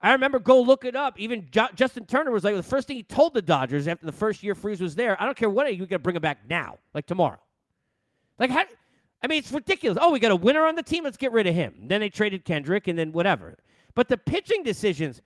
I 0.00 0.12
remember 0.12 0.38
go 0.38 0.60
look 0.60 0.84
it 0.84 0.96
up. 0.96 1.18
Even 1.18 1.48
jo- 1.50 1.68
Justin 1.74 2.06
Turner 2.06 2.30
was 2.30 2.44
like 2.44 2.56
the 2.56 2.62
first 2.62 2.88
thing 2.88 2.96
he 2.96 3.04
told 3.04 3.34
the 3.34 3.42
Dodgers 3.42 3.86
after 3.86 4.04
the 4.04 4.12
first 4.12 4.42
year 4.42 4.54
Freese 4.54 4.80
was 4.80 4.94
there. 4.94 5.20
I 5.20 5.24
don't 5.24 5.36
care 5.36 5.48
what 5.48 5.74
you 5.74 5.86
got 5.86 5.96
to 5.96 5.98
bring 6.00 6.16
him 6.16 6.22
back 6.22 6.38
now, 6.48 6.78
like 6.92 7.06
tomorrow. 7.06 7.38
Like 8.38 8.50
how? 8.50 8.64
I 9.22 9.28
mean, 9.28 9.38
it's 9.38 9.52
ridiculous. 9.52 9.98
Oh, 10.00 10.10
we 10.10 10.18
got 10.18 10.32
a 10.32 10.36
winner 10.36 10.66
on 10.66 10.74
the 10.74 10.82
team. 10.82 11.04
Let's 11.04 11.16
get 11.16 11.32
rid 11.32 11.46
of 11.46 11.54
him. 11.54 11.74
Then 11.82 12.00
they 12.00 12.10
traded 12.10 12.44
Kendrick, 12.44 12.88
and 12.88 12.98
then 12.98 13.12
whatever. 13.12 13.56
But 13.94 14.08
the 14.08 14.18
pitching 14.18 14.62
decisions, 14.62 15.22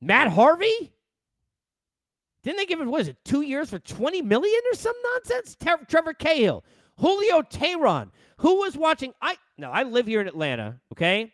Matt 0.00 0.28
Harvey. 0.28 0.92
Didn't 2.42 2.58
they 2.58 2.66
give 2.66 2.80
him 2.80 2.90
what 2.90 3.00
is 3.02 3.08
it 3.08 3.16
two 3.24 3.42
years 3.42 3.70
for 3.70 3.78
twenty 3.78 4.22
million 4.22 4.60
or 4.72 4.76
some 4.76 4.94
nonsense? 5.14 5.56
Ter- 5.56 5.84
Trevor 5.88 6.14
Cahill, 6.14 6.64
Julio 6.98 7.42
Teheran. 7.42 8.10
Who 8.38 8.56
was 8.56 8.76
watching? 8.76 9.14
I 9.22 9.36
no, 9.58 9.70
I 9.70 9.84
live 9.84 10.06
here 10.06 10.20
in 10.20 10.26
Atlanta. 10.26 10.80
Okay, 10.92 11.32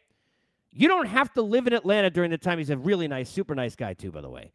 you 0.70 0.88
don't 0.88 1.06
have 1.06 1.32
to 1.34 1.42
live 1.42 1.66
in 1.66 1.72
Atlanta 1.72 2.10
during 2.10 2.30
the 2.30 2.38
time. 2.38 2.58
He's 2.58 2.70
a 2.70 2.76
really 2.76 3.08
nice, 3.08 3.30
super 3.30 3.54
nice 3.54 3.74
guy 3.74 3.94
too, 3.94 4.12
by 4.12 4.20
the 4.20 4.30
way. 4.30 4.52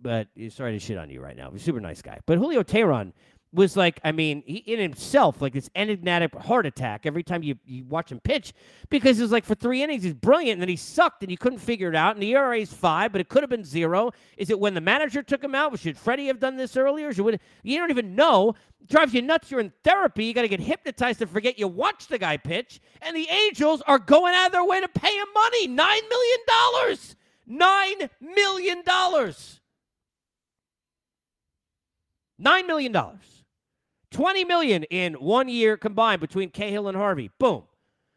But 0.00 0.28
sorry 0.50 0.72
to 0.72 0.78
shit 0.78 0.98
on 0.98 1.10
you 1.10 1.20
right 1.20 1.36
now. 1.36 1.50
He's 1.50 1.62
a 1.62 1.64
super 1.64 1.80
nice 1.80 2.02
guy. 2.02 2.20
But 2.26 2.38
Julio 2.38 2.62
Teheran 2.62 3.12
was 3.52 3.76
like, 3.76 4.00
I 4.04 4.12
mean, 4.12 4.42
he, 4.46 4.56
in 4.58 4.78
himself, 4.78 5.40
like 5.40 5.52
this 5.52 5.70
enigmatic 5.74 6.34
heart 6.34 6.66
attack 6.66 7.06
every 7.06 7.22
time 7.22 7.42
you, 7.42 7.56
you 7.64 7.84
watch 7.84 8.12
him 8.12 8.20
pitch 8.20 8.52
because 8.90 9.18
it 9.18 9.22
was 9.22 9.32
like 9.32 9.44
for 9.44 9.54
three 9.54 9.82
innings, 9.82 10.02
he's 10.02 10.14
brilliant, 10.14 10.54
and 10.54 10.62
then 10.62 10.68
he 10.68 10.76
sucked 10.76 11.22
and 11.22 11.30
you 11.30 11.38
couldn't 11.38 11.58
figure 11.58 11.88
it 11.88 11.96
out. 11.96 12.14
And 12.14 12.22
the 12.22 12.34
ERA 12.34 12.58
is 12.58 12.72
five, 12.72 13.12
but 13.12 13.20
it 13.20 13.28
could 13.28 13.42
have 13.42 13.50
been 13.50 13.64
zero. 13.64 14.10
Is 14.36 14.50
it 14.50 14.58
when 14.60 14.74
the 14.74 14.80
manager 14.80 15.22
took 15.22 15.42
him 15.42 15.54
out? 15.54 15.78
Should 15.78 15.96
Freddie 15.96 16.26
have 16.26 16.40
done 16.40 16.56
this 16.56 16.76
earlier? 16.76 17.12
Should, 17.12 17.40
you 17.62 17.78
don't 17.78 17.90
even 17.90 18.14
know. 18.14 18.54
It 18.80 18.88
drives 18.88 19.14
you 19.14 19.22
nuts. 19.22 19.50
You're 19.50 19.60
in 19.60 19.72
therapy. 19.84 20.24
You 20.24 20.34
got 20.34 20.42
to 20.42 20.48
get 20.48 20.60
hypnotized 20.60 21.20
to 21.20 21.26
forget 21.26 21.58
you 21.58 21.68
watched 21.68 22.08
the 22.08 22.18
guy 22.18 22.36
pitch. 22.36 22.80
And 23.00 23.16
the 23.16 23.28
Angels 23.28 23.82
are 23.86 23.98
going 23.98 24.34
out 24.34 24.46
of 24.46 24.52
their 24.52 24.64
way 24.64 24.80
to 24.80 24.88
pay 24.88 25.16
him 25.16 25.26
money 25.34 25.68
$9 25.68 25.76
million. 25.76 26.98
$9 27.48 28.10
million. 28.20 28.82
$9 32.40 32.66
million. 32.66 32.96
20 34.16 34.44
million 34.46 34.82
in 34.84 35.12
one 35.12 35.46
year 35.46 35.76
combined 35.76 36.22
between 36.22 36.48
Cahill 36.48 36.88
and 36.88 36.96
Harvey. 36.96 37.30
Boom. 37.38 37.64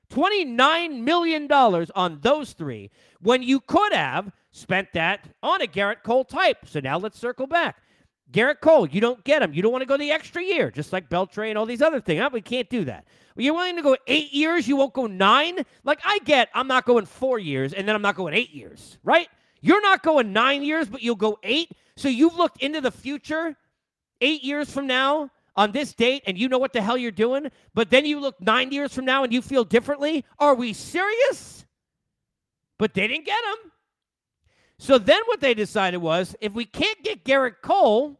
$29 0.09 1.01
million 1.01 1.51
on 1.51 2.19
those 2.21 2.53
three 2.53 2.89
when 3.19 3.43
you 3.43 3.59
could 3.59 3.91
have 3.91 4.31
spent 4.51 4.87
that 4.93 5.27
on 5.43 5.61
a 5.61 5.67
Gerrit 5.67 6.01
Cole 6.03 6.23
type. 6.23 6.59
So 6.65 6.79
now 6.79 6.97
let's 6.97 7.19
circle 7.19 7.47
back. 7.47 7.81
Gerrit 8.31 8.61
Cole, 8.61 8.87
you 8.87 9.01
don't 9.01 9.21
get 9.25 9.41
him. 9.41 9.53
You 9.53 9.61
don't 9.61 9.73
want 9.73 9.81
to 9.81 9.85
go 9.85 9.97
the 9.97 10.09
extra 10.09 10.41
year, 10.41 10.71
just 10.71 10.93
like 10.93 11.09
Beltre 11.09 11.49
and 11.49 11.57
all 11.57 11.65
these 11.65 11.81
other 11.81 11.99
things. 11.99 12.23
We 12.31 12.39
can't 12.39 12.69
do 12.69 12.85
that. 12.85 13.05
You're 13.35 13.53
willing 13.53 13.75
to 13.75 13.81
go 13.81 13.97
eight 14.07 14.31
years, 14.31 14.69
you 14.69 14.77
won't 14.77 14.93
go 14.93 15.05
nine? 15.05 15.65
Like, 15.83 15.99
I 16.05 16.19
get 16.19 16.47
I'm 16.53 16.67
not 16.67 16.85
going 16.85 17.07
four 17.07 17.39
years 17.39 17.73
and 17.73 17.85
then 17.85 17.93
I'm 17.93 18.01
not 18.01 18.15
going 18.15 18.33
eight 18.33 18.51
years, 18.51 18.97
right? 19.03 19.27
You're 19.59 19.81
not 19.81 20.01
going 20.01 20.31
nine 20.31 20.63
years, 20.63 20.87
but 20.87 21.03
you'll 21.03 21.15
go 21.17 21.39
eight. 21.43 21.73
So 21.97 22.07
you've 22.07 22.37
looked 22.37 22.63
into 22.63 22.79
the 22.79 22.91
future 22.91 23.57
eight 24.21 24.45
years 24.45 24.71
from 24.71 24.87
now 24.87 25.29
on 25.59 25.73
this 25.73 25.93
date 25.93 26.23
and 26.25 26.37
you 26.37 26.47
know 26.47 26.57
what 26.57 26.71
the 26.71 26.81
hell 26.81 26.97
you're 26.97 27.11
doing, 27.11 27.51
but 27.73 27.89
then 27.89 28.05
you 28.05 28.17
look 28.21 28.39
nine 28.39 28.71
years 28.71 28.93
from 28.93 29.03
now 29.03 29.25
and 29.25 29.33
you 29.33 29.41
feel 29.41 29.65
differently? 29.65 30.23
Are 30.39 30.55
we 30.55 30.71
serious? 30.71 31.65
But 32.77 32.93
they 32.93 33.09
didn't 33.09 33.25
get 33.25 33.43
him. 33.43 33.71
So 34.77 34.97
then 34.97 35.19
what 35.25 35.41
they 35.41 35.53
decided 35.53 35.97
was 35.97 36.33
if 36.39 36.53
we 36.53 36.63
can't 36.63 37.03
get 37.03 37.25
Gerrit 37.25 37.55
Cole, 37.61 38.17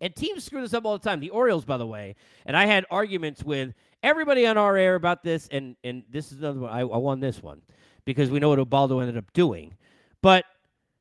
and 0.00 0.14
teams 0.14 0.44
screw 0.44 0.60
this 0.60 0.74
up 0.74 0.84
all 0.84 0.96
the 0.96 1.02
time. 1.02 1.18
The 1.18 1.30
Orioles, 1.30 1.64
by 1.64 1.76
the 1.76 1.86
way, 1.86 2.14
and 2.46 2.56
I 2.56 2.66
had 2.66 2.86
arguments 2.88 3.42
with 3.42 3.74
everybody 4.04 4.46
on 4.46 4.56
our 4.56 4.76
air 4.76 4.94
about 4.94 5.24
this, 5.24 5.48
and 5.50 5.74
and 5.82 6.04
this 6.08 6.30
is 6.30 6.38
another 6.38 6.60
one. 6.60 6.70
I, 6.70 6.80
I 6.80 6.96
won 6.98 7.18
this 7.18 7.42
one 7.42 7.62
because 8.04 8.30
we 8.30 8.38
know 8.38 8.48
what 8.48 8.60
Ubaldo 8.60 9.00
ended 9.00 9.16
up 9.16 9.32
doing. 9.32 9.76
But 10.20 10.44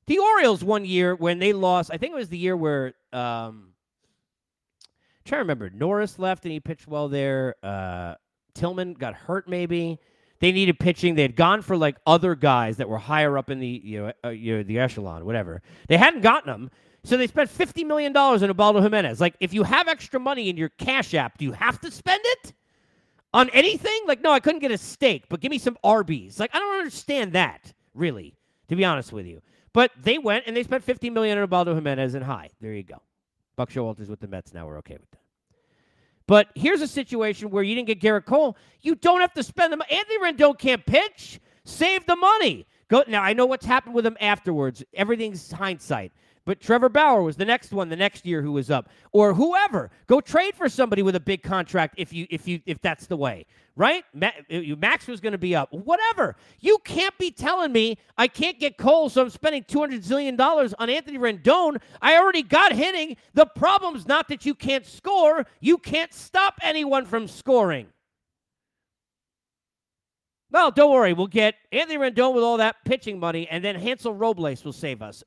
the 0.07 0.17
Orioles 0.17 0.63
one 0.63 0.85
year 0.85 1.15
when 1.15 1.37
they 1.37 1.53
lost, 1.53 1.91
I 1.93 1.97
think 1.97 2.13
it 2.13 2.15
was 2.15 2.29
the 2.29 2.37
year 2.37 2.57
where 2.57 2.93
um, 3.13 3.70
trying 5.25 5.39
to 5.39 5.43
remember. 5.43 5.69
Norris 5.69 6.19
left 6.19 6.45
and 6.45 6.51
he 6.51 6.59
pitched 6.59 6.87
well 6.87 7.07
there. 7.07 7.55
Uh, 7.63 8.15
Tillman 8.53 8.93
got 8.93 9.13
hurt 9.13 9.47
maybe. 9.47 9.99
They 10.39 10.51
needed 10.51 10.79
pitching. 10.79 11.13
They 11.15 11.21
had 11.21 11.35
gone 11.35 11.61
for 11.61 11.77
like 11.77 11.97
other 12.07 12.33
guys 12.33 12.77
that 12.77 12.89
were 12.89 12.97
higher 12.97 13.37
up 13.37 13.51
in 13.51 13.59
the 13.59 13.81
you 13.83 14.01
know, 14.01 14.13
uh, 14.25 14.29
you 14.29 14.57
know 14.57 14.63
the 14.63 14.79
echelon, 14.79 15.23
whatever. 15.23 15.61
They 15.87 15.97
hadn't 15.97 16.21
gotten 16.21 16.51
them, 16.51 16.71
so 17.03 17.15
they 17.15 17.27
spent 17.27 17.49
fifty 17.49 17.83
million 17.83 18.11
dollars 18.11 18.41
on 18.41 18.49
Ubaldo 18.49 18.81
Jimenez. 18.81 19.21
Like, 19.21 19.35
if 19.39 19.53
you 19.53 19.61
have 19.63 19.87
extra 19.87 20.19
money 20.19 20.49
in 20.49 20.57
your 20.57 20.69
Cash 20.69 21.13
App, 21.13 21.37
do 21.37 21.45
you 21.45 21.51
have 21.51 21.79
to 21.81 21.91
spend 21.91 22.21
it 22.25 22.53
on 23.33 23.49
anything? 23.51 24.01
Like, 24.07 24.21
no, 24.21 24.31
I 24.31 24.39
couldn't 24.39 24.61
get 24.61 24.71
a 24.71 24.79
steak, 24.79 25.25
but 25.29 25.41
give 25.41 25.51
me 25.51 25.59
some 25.59 25.77
Arby's. 25.83 26.39
Like, 26.39 26.49
I 26.55 26.59
don't 26.59 26.79
understand 26.79 27.33
that 27.33 27.71
really, 27.93 28.35
to 28.69 28.75
be 28.75 28.83
honest 28.83 29.13
with 29.13 29.27
you. 29.27 29.43
But 29.73 29.91
they 30.01 30.17
went 30.17 30.45
and 30.47 30.57
they 30.57 30.63
spent 30.63 30.83
fifty 30.83 31.11
million 31.11 31.37
on 31.37 31.43
Ubaldo 31.43 31.75
Jimenez, 31.75 32.15
and 32.15 32.25
hi, 32.25 32.49
there 32.59 32.73
you 32.73 32.83
go. 32.83 32.99
Buck 33.61 33.69
Showalter's 33.69 34.09
with 34.09 34.19
the 34.19 34.27
Mets 34.27 34.55
now. 34.55 34.65
We're 34.65 34.79
okay 34.79 34.95
with 34.95 35.11
that. 35.11 35.19
But 36.25 36.47
here's 36.55 36.81
a 36.81 36.87
situation 36.87 37.51
where 37.51 37.61
you 37.61 37.75
didn't 37.75 37.89
get 37.89 38.01
Gerrit 38.01 38.25
Cole. 38.25 38.57
You 38.81 38.95
don't 38.95 39.21
have 39.21 39.35
to 39.35 39.43
spend 39.43 39.71
the 39.71 39.77
money. 39.77 39.91
Anthony 39.91 40.17
Rendon 40.17 40.57
can't 40.57 40.83
pitch. 40.83 41.39
Save 41.63 42.07
the 42.07 42.15
money. 42.15 42.65
Go 42.87 43.03
now. 43.07 43.21
I 43.21 43.33
know 43.33 43.45
what's 43.45 43.67
happened 43.67 43.93
with 43.93 44.03
him 44.03 44.17
afterwards. 44.19 44.83
Everything's 44.95 45.51
hindsight. 45.51 46.11
But 46.43 46.59
Trevor 46.59 46.89
Bauer 46.89 47.21
was 47.21 47.37
the 47.37 47.45
next 47.45 47.71
one 47.71 47.89
the 47.89 47.95
next 47.95 48.25
year 48.25 48.41
who 48.41 48.51
was 48.51 48.71
up, 48.71 48.89
or 49.11 49.35
whoever. 49.35 49.91
Go 50.07 50.19
trade 50.19 50.55
for 50.55 50.67
somebody 50.69 51.03
with 51.03 51.15
a 51.15 51.19
big 51.19 51.43
contract 51.43 51.95
if 51.97 52.11
you 52.11 52.25
if 52.31 52.47
you 52.47 52.61
if 52.65 52.81
that's 52.81 53.05
the 53.05 53.15
way, 53.15 53.45
right? 53.75 54.03
Max 54.15 55.05
was 55.05 55.19
going 55.19 55.33
to 55.33 55.37
be 55.37 55.55
up, 55.55 55.71
whatever. 55.71 56.35
You 56.59 56.79
can't 56.83 57.15
be 57.19 57.29
telling 57.29 57.71
me 57.71 57.99
I 58.17 58.27
can't 58.27 58.59
get 58.59 58.77
Cole, 58.77 59.09
so 59.09 59.21
I'm 59.21 59.29
spending 59.29 59.63
two 59.67 59.79
hundred 59.79 60.01
zillion 60.01 60.35
dollars 60.35 60.73
on 60.79 60.89
Anthony 60.89 61.19
Rendon. 61.19 61.79
I 62.01 62.17
already 62.17 62.41
got 62.41 62.73
hitting. 62.73 63.17
The 63.35 63.45
problem's 63.45 64.07
not 64.07 64.27
that 64.29 64.43
you 64.43 64.55
can't 64.55 64.85
score; 64.85 65.45
you 65.59 65.77
can't 65.77 66.11
stop 66.11 66.55
anyone 66.63 67.05
from 67.05 67.27
scoring. 67.27 67.85
Well, 70.49 70.71
don't 70.71 70.91
worry. 70.91 71.13
We'll 71.13 71.27
get 71.27 71.53
Anthony 71.71 71.99
Rendon 71.99 72.33
with 72.33 72.43
all 72.43 72.57
that 72.57 72.77
pitching 72.83 73.19
money, 73.19 73.47
and 73.47 73.63
then 73.63 73.75
Hansel 73.75 74.15
Robles 74.15 74.65
will 74.65 74.73
save 74.73 75.03
us 75.03 75.23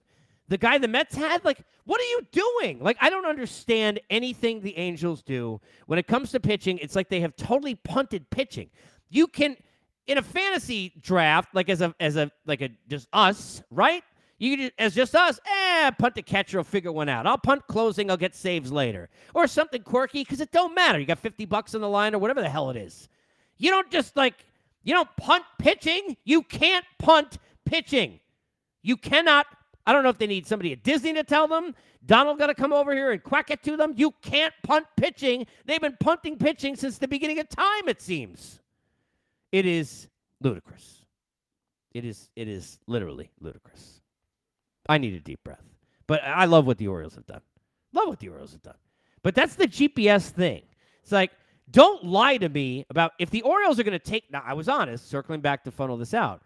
the 0.49 0.59
guy 0.59 0.79
the 0.79 0.89
Mets 0.89 1.15
had, 1.15 1.45
like, 1.45 1.59
what 1.85 2.01
are 2.01 2.05
you 2.05 2.21
doing? 2.33 2.81
Like, 2.81 2.97
I 3.01 3.11
don't 3.11 3.27
understand 3.27 4.01
anything 4.11 4.61
the 4.61 4.77
Angels 4.77 5.23
do 5.23 5.61
when 5.87 5.99
it 5.99 6.07
comes 6.07 6.31
to 6.33 6.41
pitching. 6.41 6.79
It's 6.79 6.97
like 6.97 7.09
they 7.09 7.21
have 7.21 7.35
totally 7.37 7.75
punted 7.77 8.29
pitching. 8.31 8.71
You 9.11 9.27
can, 9.27 9.57
in 10.07 10.19
a 10.19 10.23
fantasy 10.23 10.93
draft, 11.01 11.55
like 11.55 11.69
as 11.69 11.81
a 11.81 11.95
as 12.01 12.17
a 12.17 12.31
like 12.47 12.61
a 12.61 12.71
just 12.89 13.09
us, 13.13 13.63
right? 13.71 14.03
You 14.39 14.57
can 14.57 14.71
as 14.79 14.95
just 14.95 15.15
us, 15.15 15.39
eh, 15.47 15.91
punt 15.93 16.15
the 16.15 16.23
catcher, 16.23 16.59
will 16.59 16.65
figure 16.65 16.93
one 16.93 17.09
out. 17.09 17.27
I'll 17.27 17.39
punt 17.39 17.63
closing, 17.69 18.11
I'll 18.11 18.17
get 18.17 18.35
saves 18.35 18.73
later, 18.73 19.09
or 19.35 19.47
something 19.47 19.83
quirky 19.83 20.23
because 20.23 20.41
it 20.41 20.53
don't 20.53 20.75
matter. 20.75 20.99
You 20.99 21.07
got 21.07 21.19
fifty 21.19 21.47
bucks 21.47 21.75
on 21.75 21.81
the 21.81 21.89
line 21.89 22.15
or 22.15 22.19
whatever 22.19 22.43
the 22.43 22.49
hell 22.49 22.71
it 22.71 22.77
is. 22.77 23.09
You 23.57 23.71
don't 23.71 23.91
just 23.91 24.17
like 24.17 24.45
you 24.83 24.95
don't 24.95 25.09
punt 25.17 25.45
pitching. 25.59 26.17
You 26.25 26.43
can't 26.43 26.85
punt 26.99 27.39
pitching. 27.65 28.21
You 28.83 28.97
cannot 28.97 29.47
I 29.87 29.93
don't 29.93 30.03
know 30.03 30.09
if 30.09 30.19
they 30.19 30.27
need 30.27 30.47
somebody 30.47 30.73
at 30.73 30.83
Disney 30.83 31.13
to 31.15 31.25
tell 31.25 31.47
them. 31.47 31.75
Donald 32.07 32.39
got 32.39 32.47
to 32.47 32.55
come 32.55 32.73
over 32.73 32.95
here 32.95 33.13
and 33.13 33.23
quack 33.23 33.51
it 33.51 33.63
to 33.65 33.77
them. 33.77 33.95
You 33.97 34.13
can't 34.23 34.53
punt 34.63 34.87
pitching. 34.97 35.47
They've 35.67 35.81
been 35.81 35.97
punting 36.01 36.39
pitching 36.39 36.77
since 36.77 36.99
the 36.99 37.09
beginning 37.09 37.39
of 37.39 37.49
time, 37.49 37.89
it 37.89 38.01
seems. 38.01 38.61
It 39.53 39.67
is 39.67 40.09
ludicrous. 40.41 41.05
It 41.93 42.05
is 42.05 42.29
it 42.35 42.49
is 42.49 42.79
literally 42.87 43.31
ludicrous. 43.41 44.01
I 44.89 44.99
need 44.99 45.15
a 45.15 45.21
deep 45.21 45.45
breath. 45.45 45.63
But 46.07 46.23
I 46.25 46.47
love 46.47 46.67
what 46.67 46.79
the 46.79 46.89
Orioles 46.89 47.15
have 47.15 47.27
done. 47.27 47.41
Love 47.93 48.09
what 48.09 48.19
the 48.19 48.29
Orioles 48.29 48.53
have 48.53 48.63
done. 48.63 48.75
But 49.23 49.35
that's 49.35 49.55
the 49.55 49.67
GPS 49.67 50.29
thing. 50.29 50.63
It's 51.03 51.13
like, 51.13 51.31
don't 51.71 52.05
lie 52.05 52.37
to 52.37 52.49
me 52.49 52.85
about 52.91 53.13
if 53.19 53.31
the 53.31 53.43
Orioles 53.43 53.79
are 53.79 53.85
going 53.85 53.99
to 53.99 54.05
take. 54.05 54.31
Now, 54.31 54.43
I 54.45 54.53
was 54.53 54.69
honest, 54.69 55.09
circling 55.09 55.41
back 55.41 55.65
to 55.65 55.71
funnel 55.71 55.97
this 55.97 56.13
out 56.13 56.43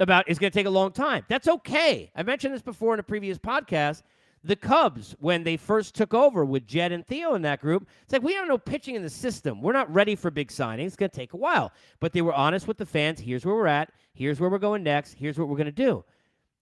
about 0.00 0.28
is 0.28 0.38
going 0.38 0.50
to 0.50 0.58
take 0.58 0.66
a 0.66 0.70
long 0.70 0.92
time. 0.92 1.24
That's 1.28 1.48
okay. 1.48 2.10
I 2.14 2.22
mentioned 2.22 2.54
this 2.54 2.62
before 2.62 2.94
in 2.94 3.00
a 3.00 3.04
previous 3.04 3.38
podcast. 3.38 4.02
The 4.44 4.56
Cubs, 4.56 5.16
when 5.18 5.42
they 5.42 5.56
first 5.56 5.94
took 5.94 6.14
over 6.14 6.44
with 6.44 6.68
Jed 6.68 6.92
and 6.92 7.04
Theo 7.04 7.34
in 7.34 7.42
that 7.42 7.60
group, 7.60 7.88
it's 8.04 8.12
like 8.12 8.22
we 8.22 8.34
don't 8.34 8.46
know 8.46 8.58
pitching 8.58 8.94
in 8.94 9.02
the 9.02 9.10
system. 9.10 9.60
We're 9.60 9.72
not 9.72 9.92
ready 9.92 10.14
for 10.14 10.30
big 10.30 10.48
signings. 10.48 10.86
It's 10.86 10.96
going 10.96 11.10
to 11.10 11.16
take 11.16 11.32
a 11.32 11.36
while. 11.36 11.72
But 11.98 12.12
they 12.12 12.22
were 12.22 12.34
honest 12.34 12.68
with 12.68 12.78
the 12.78 12.86
fans. 12.86 13.18
Here's 13.18 13.44
where 13.44 13.56
we're 13.56 13.66
at. 13.66 13.90
Here's 14.14 14.38
where 14.38 14.48
we're 14.48 14.58
going 14.58 14.84
next. 14.84 15.14
Here's 15.14 15.38
what 15.38 15.48
we're 15.48 15.56
going 15.56 15.66
to 15.66 15.72
do. 15.72 16.04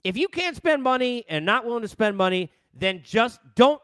If 0.03 0.17
you 0.17 0.29
can't 0.29 0.57
spend 0.57 0.83
money 0.83 1.25
and 1.29 1.45
not 1.45 1.67
willing 1.67 1.83
to 1.83 1.89
spend 1.89 2.17
money, 2.17 2.51
then 2.73 3.03
just 3.05 3.41
don't. 3.55 3.83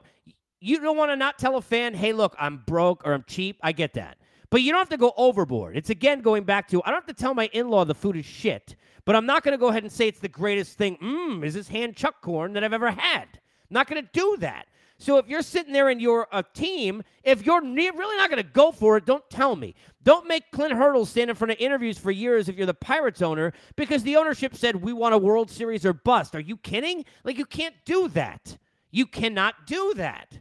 You 0.61 0.81
don't 0.81 0.97
want 0.97 1.11
to 1.11 1.17
not 1.17 1.39
tell 1.39 1.57
a 1.57 1.63
fan, 1.63 1.95
hey, 1.95 2.13
look, 2.13 2.35
I'm 2.39 2.59
broke 2.67 3.07
or 3.07 3.13
I'm 3.15 3.25
cheap. 3.27 3.59
I 3.63 3.73
get 3.73 3.95
that. 3.95 4.19
But 4.51 4.63
you 4.63 4.73
don't 4.73 4.81
have 4.81 4.91
to 4.91 4.97
go 4.97 5.13
overboard. 5.17 5.77
It's 5.77 5.91
again 5.91 6.21
going 6.21 6.45
back 6.45 6.69
to 6.69 6.83
I 6.85 6.91
don't 6.91 6.97
have 6.97 7.15
to 7.17 7.21
tell 7.21 7.35
my 7.35 7.47
in 7.53 7.69
law 7.69 7.85
the 7.85 7.95
food 7.95 8.17
is 8.17 8.25
shit 8.25 8.77
but 9.11 9.17
I'm 9.17 9.27
not 9.27 9.43
going 9.43 9.51
to 9.51 9.59
go 9.59 9.71
ahead 9.71 9.83
and 9.83 9.91
say 9.91 10.07
it's 10.07 10.21
the 10.21 10.29
greatest 10.29 10.79
thing. 10.79 10.97
Mmm, 10.99 11.45
is 11.45 11.55
this 11.55 11.67
hand 11.67 11.97
chuck 11.97 12.23
corn 12.23 12.53
that 12.53 12.63
I've 12.63 12.73
ever 12.73 12.93
had? 12.93 13.25
I'm 13.25 13.73
not 13.73 13.89
going 13.89 14.01
to 14.01 14.09
do 14.13 14.37
that. 14.39 14.69
So 14.99 15.19
if 15.19 15.27
you're 15.27 15.43
sitting 15.43 15.73
there 15.73 15.89
and 15.89 16.01
you're 16.01 16.29
a 16.31 16.45
team, 16.45 17.03
if 17.25 17.45
you're 17.45 17.61
really 17.61 18.17
not 18.17 18.31
going 18.31 18.41
to 18.41 18.49
go 18.49 18.71
for 18.71 18.97
it, 18.97 19.07
don't 19.07 19.29
tell 19.29 19.57
me. 19.57 19.75
Don't 20.05 20.29
make 20.29 20.53
Clint 20.53 20.75
Hurdle 20.75 21.07
stand 21.07 21.29
in 21.29 21.35
front 21.35 21.51
of 21.51 21.59
interviews 21.59 21.99
for 21.99 22.13
years 22.13 22.49
if 22.49 22.57
you're 22.57 22.69
the 22.69 22.73
Pirates 22.73 23.21
owner 23.21 23.53
because 23.75 24.05
the 24.05 24.15
ownership 24.15 24.55
said 24.55 24.77
we 24.77 24.93
want 24.93 25.13
a 25.13 25.19
World 25.19 25.51
Series 25.51 25.85
or 25.85 25.93
bust. 25.93 26.37
Are 26.37 26.41
you 26.41 26.57
kidding? 26.57 27.05
Like 27.25 27.37
you 27.37 27.47
can't 27.47 27.75
do 27.85 28.07
that. 28.11 28.59
You 28.93 29.07
cannot 29.07 29.67
do 29.67 29.93
that. 29.97 30.39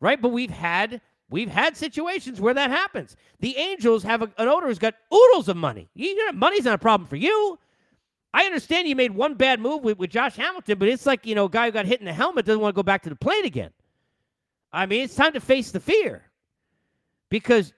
Right? 0.00 0.20
But 0.20 0.30
we've 0.30 0.50
had 0.50 1.00
we've 1.30 1.48
had 1.48 1.76
situations 1.76 2.40
where 2.40 2.54
that 2.54 2.70
happens. 2.70 3.14
The 3.38 3.56
Angels 3.56 4.02
have 4.02 4.22
a, 4.22 4.32
an 4.36 4.48
owner 4.48 4.66
who's 4.66 4.80
got 4.80 4.94
oodles 5.14 5.48
of 5.48 5.56
money. 5.56 5.90
You 5.94 6.16
know, 6.26 6.32
money's 6.32 6.64
not 6.64 6.74
a 6.74 6.78
problem 6.78 7.06
for 7.06 7.14
you. 7.14 7.56
I 8.34 8.46
understand 8.46 8.88
you 8.88 8.96
made 8.96 9.12
one 9.12 9.34
bad 9.34 9.60
move 9.60 9.84
with, 9.84 9.96
with 9.96 10.10
Josh 10.10 10.34
Hamilton, 10.34 10.76
but 10.76 10.88
it's 10.88 11.06
like, 11.06 11.24
you 11.24 11.36
know, 11.36 11.44
a 11.44 11.48
guy 11.48 11.66
who 11.66 11.72
got 11.72 11.86
hit 11.86 12.00
in 12.00 12.04
the 12.04 12.12
helmet 12.12 12.44
doesn't 12.44 12.60
want 12.60 12.74
to 12.74 12.76
go 12.76 12.82
back 12.82 13.04
to 13.04 13.08
the 13.08 13.14
plate 13.14 13.44
again. 13.44 13.70
I 14.72 14.86
mean, 14.86 15.04
it's 15.04 15.14
time 15.14 15.34
to 15.34 15.40
face 15.40 15.70
the 15.70 15.78
fear. 15.78 16.24
Because 17.28 17.72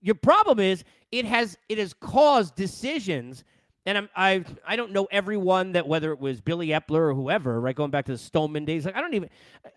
your 0.00 0.14
problem 0.14 0.58
is 0.58 0.84
it 1.12 1.26
has 1.26 1.58
it 1.68 1.76
has 1.76 1.92
caused 1.92 2.54
decisions 2.54 3.44
and 3.84 3.98
I'm, 3.98 4.08
I 4.16 4.44
I 4.66 4.76
don't 4.76 4.92
know 4.92 5.06
everyone 5.10 5.72
that 5.72 5.86
whether 5.86 6.12
it 6.12 6.18
was 6.18 6.40
Billy 6.40 6.68
Eppler 6.68 7.10
or 7.10 7.14
whoever, 7.14 7.60
right? 7.60 7.76
Going 7.76 7.90
back 7.90 8.06
to 8.06 8.12
the 8.12 8.18
Stoneman 8.18 8.64
days, 8.64 8.86
like 8.86 8.96
I 8.96 9.02
don't 9.02 9.14
even 9.14 9.28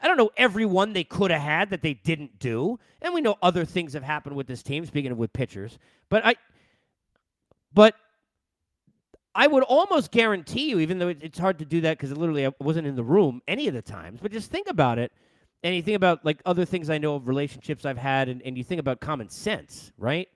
I 0.01 0.07
don't 0.07 0.17
know 0.17 0.31
everyone 0.37 0.93
they 0.93 1.03
could 1.03 1.31
have 1.31 1.41
had 1.41 1.69
that 1.71 1.81
they 1.81 1.95
didn't 1.95 2.39
do, 2.39 2.79
and 3.01 3.13
we 3.13 3.19
know 3.19 3.35
other 3.41 3.65
things 3.65 3.91
have 3.93 4.03
happened 4.03 4.37
with 4.37 4.47
this 4.47 4.63
team. 4.63 4.85
Speaking 4.85 5.11
of 5.11 5.17
with 5.17 5.33
pitchers, 5.33 5.77
but 6.09 6.25
I, 6.25 6.35
but 7.73 7.95
I 9.35 9.47
would 9.47 9.63
almost 9.63 10.11
guarantee 10.11 10.69
you, 10.69 10.79
even 10.79 10.99
though 10.99 11.07
it's 11.07 11.39
hard 11.39 11.57
to 11.59 11.65
do 11.65 11.81
that 11.81 11.97
because 11.97 12.15
literally 12.15 12.45
I 12.45 12.51
wasn't 12.59 12.87
in 12.87 12.95
the 12.95 13.03
room 13.03 13.41
any 13.47 13.67
of 13.67 13.73
the 13.73 13.81
times, 13.81 14.19
but 14.21 14.31
just 14.31 14.51
think 14.51 14.69
about 14.69 14.99
it. 14.99 15.11
And 15.63 15.75
you 15.75 15.81
think 15.81 15.95
about 15.95 16.23
like 16.25 16.41
other 16.45 16.65
things 16.65 16.89
I 16.89 16.97
know 16.97 17.15
of 17.15 17.27
relationships 17.27 17.85
I've 17.85 17.97
had, 17.97 18.29
and, 18.29 18.41
and 18.43 18.57
you 18.57 18.63
think 18.63 18.79
about 18.79 18.99
common 18.99 19.29
sense, 19.29 19.91
right? 19.97 20.27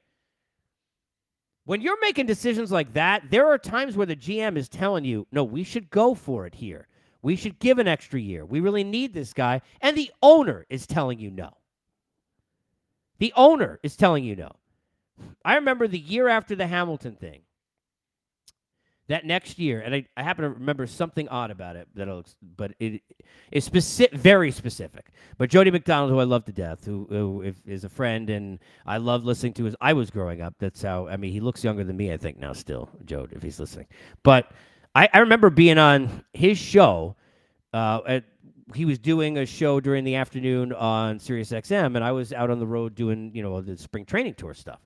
When 1.65 1.81
you're 1.81 1.99
making 1.99 2.27
decisions 2.27 2.71
like 2.71 2.93
that, 2.93 3.29
there 3.29 3.47
are 3.47 3.57
times 3.57 3.97
where 3.97 4.05
the 4.05 4.15
GM 4.15 4.55
is 4.55 4.69
telling 4.69 5.03
you, 5.03 5.27
no, 5.33 5.43
we 5.43 5.65
should 5.65 5.89
go 5.89 6.15
for 6.15 6.45
it 6.45 6.55
here. 6.55 6.87
We 7.21 7.35
should 7.35 7.59
give 7.59 7.77
an 7.77 7.89
extra 7.89 8.21
year. 8.21 8.45
We 8.45 8.61
really 8.61 8.85
need 8.85 9.13
this 9.13 9.33
guy. 9.33 9.61
And 9.81 9.97
the 9.97 10.09
owner 10.23 10.65
is 10.69 10.87
telling 10.87 11.19
you 11.19 11.29
no. 11.29 11.57
The 13.19 13.33
owner 13.35 13.79
is 13.83 13.97
telling 13.97 14.23
you 14.23 14.37
no. 14.37 14.51
I 15.43 15.55
remember 15.55 15.87
the 15.87 15.99
year 15.99 16.29
after 16.29 16.55
the 16.55 16.67
Hamilton 16.67 17.15
thing, 17.15 17.41
that 19.07 19.25
next 19.25 19.57
year, 19.57 19.79
and 19.79 19.95
I, 19.95 20.05
I 20.17 20.23
happen 20.23 20.43
to 20.43 20.49
remember 20.49 20.85
something 20.85 21.29
odd 21.29 21.49
about 21.49 21.75
it 21.77 21.87
that 21.95 22.07
looks, 22.07 22.35
but 22.57 22.73
it 22.79 23.01
is 23.51 23.63
specific, 23.63 24.17
very 24.17 24.51
specific. 24.51 25.11
But 25.37 25.49
Jody 25.49 25.71
McDonald, 25.71 26.11
who 26.11 26.19
I 26.19 26.25
love 26.25 26.43
to 26.45 26.51
death, 26.51 26.83
who, 26.83 27.07
who 27.09 27.53
is 27.65 27.85
a 27.85 27.89
friend, 27.89 28.29
and 28.29 28.59
I 28.85 28.97
love 28.97 29.23
listening 29.23 29.53
to 29.53 29.63
his. 29.63 29.75
I 29.79 29.93
was 29.93 30.09
growing 30.09 30.41
up. 30.41 30.55
That's 30.59 30.81
how. 30.81 31.07
I 31.07 31.15
mean, 31.15 31.31
he 31.31 31.39
looks 31.39 31.63
younger 31.63 31.85
than 31.85 31.95
me, 31.95 32.11
I 32.11 32.17
think 32.17 32.37
now 32.37 32.53
still, 32.53 32.89
Jody, 33.05 33.35
if 33.35 33.41
he's 33.41 33.59
listening. 33.59 33.87
But 34.23 34.51
I, 34.93 35.09
I 35.13 35.19
remember 35.19 35.49
being 35.49 35.77
on 35.77 36.23
his 36.33 36.57
show. 36.57 37.15
Uh, 37.73 38.01
at, 38.07 38.23
he 38.75 38.83
was 38.83 38.99
doing 38.99 39.37
a 39.37 39.45
show 39.45 39.79
during 39.79 40.03
the 40.03 40.15
afternoon 40.15 40.73
on 40.73 41.19
Sirius 41.19 41.51
XM, 41.51 41.95
and 41.95 42.03
I 42.03 42.11
was 42.11 42.33
out 42.33 42.49
on 42.49 42.59
the 42.59 42.67
road 42.67 42.95
doing 42.95 43.31
you 43.33 43.41
know 43.41 43.61
the 43.61 43.77
spring 43.77 44.03
training 44.03 44.33
tour 44.33 44.53
stuff. 44.53 44.81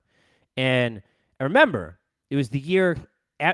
And 0.56 1.02
I 1.40 1.44
remember 1.44 1.98
it 2.30 2.36
was 2.36 2.48
the 2.48 2.60
year 2.60 2.96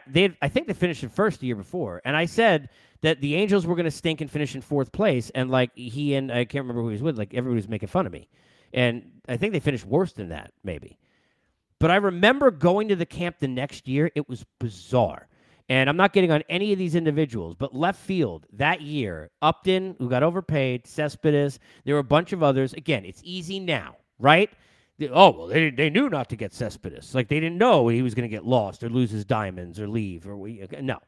they 0.06 0.36
I 0.42 0.48
think 0.48 0.66
they 0.66 0.72
finished 0.74 1.02
in 1.02 1.08
first 1.08 1.40
the 1.40 1.46
year 1.46 1.56
before, 1.56 2.00
and 2.04 2.16
I 2.16 2.26
said 2.26 2.68
that 3.02 3.20
the 3.20 3.34
Angels 3.36 3.66
were 3.66 3.74
going 3.74 3.84
to 3.84 3.90
stink 3.90 4.20
and 4.20 4.30
finish 4.30 4.54
in 4.54 4.60
fourth 4.60 4.92
place, 4.92 5.30
and 5.34 5.50
like 5.50 5.70
he 5.74 6.14
and 6.14 6.30
I 6.32 6.44
can't 6.44 6.64
remember 6.64 6.82
who 6.82 6.88
he 6.88 6.94
was 6.94 7.02
with, 7.02 7.18
like 7.18 7.34
everybody 7.34 7.56
was 7.56 7.68
making 7.68 7.88
fun 7.88 8.06
of 8.06 8.12
me, 8.12 8.28
and 8.72 9.10
I 9.28 9.36
think 9.36 9.52
they 9.52 9.60
finished 9.60 9.86
worse 9.86 10.12
than 10.12 10.30
that, 10.30 10.52
maybe. 10.64 10.98
But 11.78 11.90
I 11.90 11.96
remember 11.96 12.50
going 12.50 12.88
to 12.88 12.96
the 12.96 13.06
camp 13.06 13.38
the 13.38 13.48
next 13.48 13.88
year; 13.88 14.10
it 14.14 14.28
was 14.28 14.44
bizarre. 14.58 15.28
And 15.70 15.90
I'm 15.90 15.98
not 15.98 16.14
getting 16.14 16.32
on 16.32 16.42
any 16.48 16.72
of 16.72 16.78
these 16.78 16.94
individuals, 16.94 17.54
but 17.54 17.74
left 17.74 18.00
field 18.00 18.46
that 18.54 18.80
year, 18.80 19.30
Upton, 19.42 19.96
who 19.98 20.08
got 20.08 20.22
overpaid, 20.22 20.86
Cespedes, 20.86 21.58
there 21.84 21.94
were 21.94 22.00
a 22.00 22.04
bunch 22.04 22.32
of 22.32 22.42
others. 22.42 22.72
Again, 22.72 23.04
it's 23.04 23.20
easy 23.22 23.60
now, 23.60 23.96
right? 24.18 24.50
Oh 25.12 25.30
well 25.30 25.46
they, 25.46 25.70
they 25.70 25.90
knew 25.90 26.08
not 26.08 26.28
to 26.30 26.36
get 26.36 26.52
Cespedes. 26.52 27.14
Like 27.14 27.28
they 27.28 27.40
didn't 27.40 27.58
know 27.58 27.88
he 27.88 28.02
was 28.02 28.14
going 28.14 28.28
to 28.28 28.34
get 28.34 28.44
lost 28.44 28.82
or 28.82 28.88
lose 28.88 29.10
his 29.10 29.24
diamonds 29.24 29.80
or 29.80 29.88
leave 29.88 30.26
or 30.26 30.36
we 30.36 30.66
no. 30.80 30.98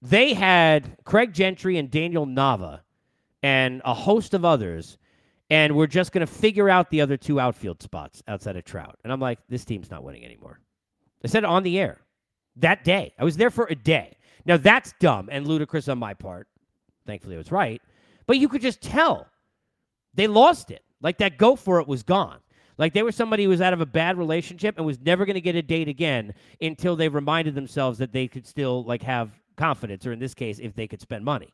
They 0.00 0.34
had 0.34 0.96
Craig 1.04 1.32
Gentry 1.32 1.78
and 1.78 1.90
Daniel 1.90 2.26
Nava 2.26 2.80
and 3.42 3.82
a 3.84 3.94
host 3.94 4.34
of 4.34 4.44
others, 4.44 4.98
and 5.48 5.76
we're 5.76 5.86
just 5.86 6.10
going 6.10 6.26
to 6.26 6.32
figure 6.32 6.68
out 6.68 6.90
the 6.90 7.00
other 7.00 7.16
two 7.16 7.38
outfield 7.38 7.80
spots 7.82 8.22
outside 8.26 8.56
of 8.56 8.64
Trout. 8.64 8.98
And 9.04 9.12
I'm 9.12 9.20
like, 9.20 9.38
this 9.48 9.64
team's 9.64 9.90
not 9.90 10.02
winning 10.02 10.24
anymore. 10.24 10.60
I 11.24 11.28
said 11.28 11.44
on 11.44 11.62
the 11.62 11.78
air 11.78 12.00
that 12.56 12.84
day. 12.84 13.12
I 13.18 13.24
was 13.24 13.36
there 13.36 13.50
for 13.50 13.66
a 13.66 13.74
day. 13.74 14.16
Now 14.44 14.56
that's 14.56 14.92
dumb 15.00 15.28
and 15.30 15.46
ludicrous 15.46 15.88
on 15.88 15.98
my 15.98 16.14
part. 16.14 16.48
Thankfully, 17.06 17.36
I 17.36 17.38
was 17.38 17.52
right. 17.52 17.80
But 18.26 18.38
you 18.38 18.48
could 18.48 18.62
just 18.62 18.80
tell 18.80 19.26
they 20.14 20.26
lost 20.26 20.70
it. 20.70 20.82
Like 21.02 21.18
that 21.18 21.36
go 21.36 21.56
for 21.56 21.80
it 21.80 21.88
was 21.88 22.02
gone. 22.02 22.38
Like 22.78 22.94
they 22.94 23.02
were 23.02 23.12
somebody 23.12 23.44
who 23.44 23.50
was 23.50 23.60
out 23.60 23.72
of 23.72 23.80
a 23.80 23.86
bad 23.86 24.16
relationship 24.16 24.76
and 24.76 24.86
was 24.86 25.00
never 25.00 25.26
going 25.26 25.34
to 25.34 25.40
get 25.40 25.54
a 25.56 25.62
date 25.62 25.88
again 25.88 26.34
until 26.60 26.96
they 26.96 27.08
reminded 27.08 27.54
themselves 27.54 27.98
that 27.98 28.12
they 28.12 28.28
could 28.28 28.46
still 28.46 28.84
like 28.84 29.02
have 29.02 29.30
confidence, 29.56 30.06
or 30.06 30.12
in 30.12 30.18
this 30.18 30.34
case, 30.34 30.58
if 30.58 30.74
they 30.74 30.86
could 30.86 31.00
spend 31.00 31.24
money, 31.24 31.52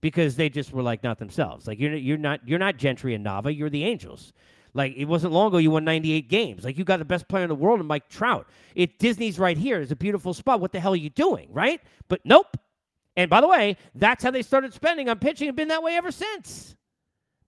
because 0.00 0.36
they 0.36 0.48
just 0.48 0.72
were 0.72 0.82
like 0.82 1.02
not 1.02 1.18
themselves. 1.18 1.66
Like 1.66 1.78
you're 1.78 1.96
you're 1.96 2.18
not 2.18 2.46
you're 2.46 2.58
not 2.58 2.76
Gentry 2.76 3.14
and 3.14 3.24
Nava, 3.24 3.56
you're 3.56 3.70
the 3.70 3.84
Angels. 3.84 4.32
Like 4.74 4.94
it 4.96 5.06
wasn't 5.06 5.32
long 5.32 5.48
ago 5.48 5.58
you 5.58 5.70
won 5.70 5.84
98 5.84 6.28
games. 6.28 6.64
Like 6.64 6.76
you 6.76 6.84
got 6.84 6.98
the 6.98 7.04
best 7.04 7.26
player 7.26 7.44
in 7.44 7.48
the 7.48 7.54
world 7.54 7.80
in 7.80 7.86
Mike 7.86 8.08
Trout. 8.08 8.46
It 8.74 8.98
Disney's 8.98 9.38
right 9.38 9.56
here. 9.56 9.80
It's 9.80 9.92
a 9.92 9.96
beautiful 9.96 10.34
spot. 10.34 10.60
What 10.60 10.72
the 10.72 10.80
hell 10.80 10.92
are 10.92 10.96
you 10.96 11.10
doing, 11.10 11.48
right? 11.50 11.80
But 12.08 12.20
nope. 12.24 12.56
And 13.16 13.28
by 13.28 13.40
the 13.40 13.48
way, 13.48 13.76
that's 13.96 14.22
how 14.22 14.30
they 14.30 14.42
started 14.42 14.72
spending 14.72 15.08
on 15.08 15.18
pitching 15.18 15.48
and 15.48 15.56
been 15.56 15.68
that 15.68 15.82
way 15.82 15.96
ever 15.96 16.12
since. 16.12 16.76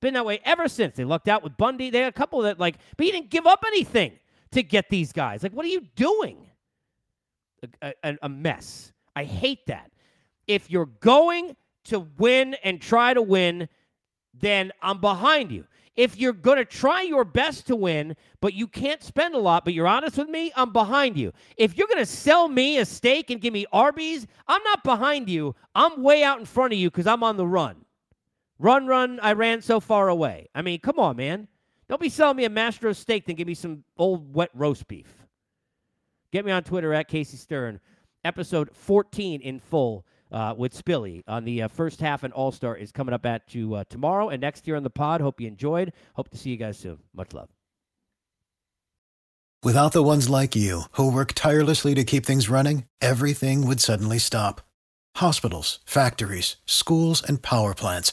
Been 0.00 0.14
that 0.14 0.24
way 0.24 0.40
ever 0.44 0.68
since. 0.68 0.96
They 0.96 1.04
lucked 1.04 1.28
out 1.28 1.42
with 1.42 1.56
Bundy. 1.56 1.90
They 1.90 2.00
had 2.00 2.08
a 2.08 2.12
couple 2.12 2.40
that 2.42 2.58
like, 2.58 2.76
but 2.96 3.06
you 3.06 3.12
didn't 3.12 3.30
give 3.30 3.46
up 3.46 3.64
anything 3.66 4.12
to 4.52 4.62
get 4.62 4.88
these 4.88 5.12
guys. 5.12 5.42
Like, 5.42 5.52
what 5.52 5.64
are 5.64 5.68
you 5.68 5.82
doing? 5.94 6.46
A, 7.82 7.92
a, 8.02 8.16
a 8.22 8.28
mess. 8.28 8.92
I 9.14 9.24
hate 9.24 9.66
that. 9.66 9.90
If 10.46 10.70
you're 10.70 10.86
going 10.86 11.54
to 11.84 12.06
win 12.18 12.54
and 12.64 12.80
try 12.80 13.12
to 13.12 13.22
win, 13.22 13.68
then 14.32 14.72
I'm 14.80 15.00
behind 15.00 15.52
you. 15.52 15.66
If 15.96 16.16
you're 16.16 16.32
going 16.32 16.56
to 16.56 16.64
try 16.64 17.02
your 17.02 17.24
best 17.24 17.66
to 17.66 17.76
win, 17.76 18.16
but 18.40 18.54
you 18.54 18.66
can't 18.66 19.02
spend 19.02 19.34
a 19.34 19.38
lot, 19.38 19.64
but 19.64 19.74
you're 19.74 19.86
honest 19.86 20.16
with 20.16 20.28
me, 20.28 20.50
I'm 20.56 20.72
behind 20.72 21.18
you. 21.18 21.32
If 21.58 21.76
you're 21.76 21.88
going 21.88 21.98
to 21.98 22.06
sell 22.06 22.48
me 22.48 22.78
a 22.78 22.86
steak 22.86 23.28
and 23.28 23.40
give 23.40 23.52
me 23.52 23.66
Arby's, 23.72 24.26
I'm 24.48 24.62
not 24.62 24.82
behind 24.82 25.28
you. 25.28 25.54
I'm 25.74 26.02
way 26.02 26.22
out 26.22 26.38
in 26.38 26.46
front 26.46 26.72
of 26.72 26.78
you 26.78 26.90
because 26.90 27.06
I'm 27.06 27.22
on 27.22 27.36
the 27.36 27.46
run. 27.46 27.84
Run, 28.61 28.87
run, 28.87 29.18
I 29.20 29.33
ran 29.33 29.62
so 29.62 29.81
far 29.81 30.11
away. 30.11 30.49
I 30.55 30.61
mean, 30.61 30.81
come 30.81 30.99
on, 30.99 31.16
man. 31.16 31.49
Don't 31.88 32.01
be 32.01 32.11
selling 32.11 32.37
me 32.37 32.44
a 32.44 32.51
Mastro 32.51 32.92
steak, 32.92 33.25
then 33.25 33.35
give 33.37 33.49
me 33.49 33.55
some 33.55 33.85
old 33.96 34.35
wet 34.35 34.51
roast 34.53 34.87
beef. 34.87 35.11
Get 36.31 36.44
me 36.44 36.53
on 36.53 36.62
Twitter 36.62 36.92
at 36.92 37.09
Casey 37.09 37.38
Stern. 37.38 37.81
Episode 38.23 38.68
14 38.77 39.40
in 39.40 39.61
full 39.61 40.05
uh, 40.31 40.55
with 40.59 40.75
Spilly 40.75 41.23
on 41.27 41.46
the 41.46 41.62
uh, 41.62 41.68
first 41.68 42.03
half 42.03 42.23
and 42.23 42.35
All 42.35 42.53
Star 42.53 42.77
is 42.77 42.92
coming 42.92 43.14
up 43.14 43.25
at 43.25 43.55
you 43.55 43.77
uh, 43.77 43.85
tomorrow 43.88 44.29
and 44.29 44.42
next 44.42 44.66
year 44.66 44.77
on 44.77 44.83
the 44.83 44.90
pod. 44.90 45.23
Hope 45.23 45.40
you 45.40 45.49
enjoyed. 45.49 45.94
Hope 46.12 46.29
to 46.29 46.37
see 46.37 46.51
you 46.51 46.59
guys 46.59 46.77
soon. 46.77 46.99
Much 47.14 47.33
love. 47.33 47.49
Without 49.62 49.92
the 49.92 50.03
ones 50.03 50.29
like 50.29 50.55
you 50.55 50.83
who 50.92 51.11
work 51.11 51.33
tirelessly 51.33 51.94
to 51.94 52.05
keep 52.05 52.27
things 52.27 52.51
running, 52.51 52.85
everything 53.01 53.66
would 53.66 53.81
suddenly 53.81 54.18
stop. 54.18 54.61
Hospitals, 55.16 55.79
factories, 55.87 56.57
schools, 56.66 57.23
and 57.27 57.42
power 57.42 57.75
plants 57.75 58.12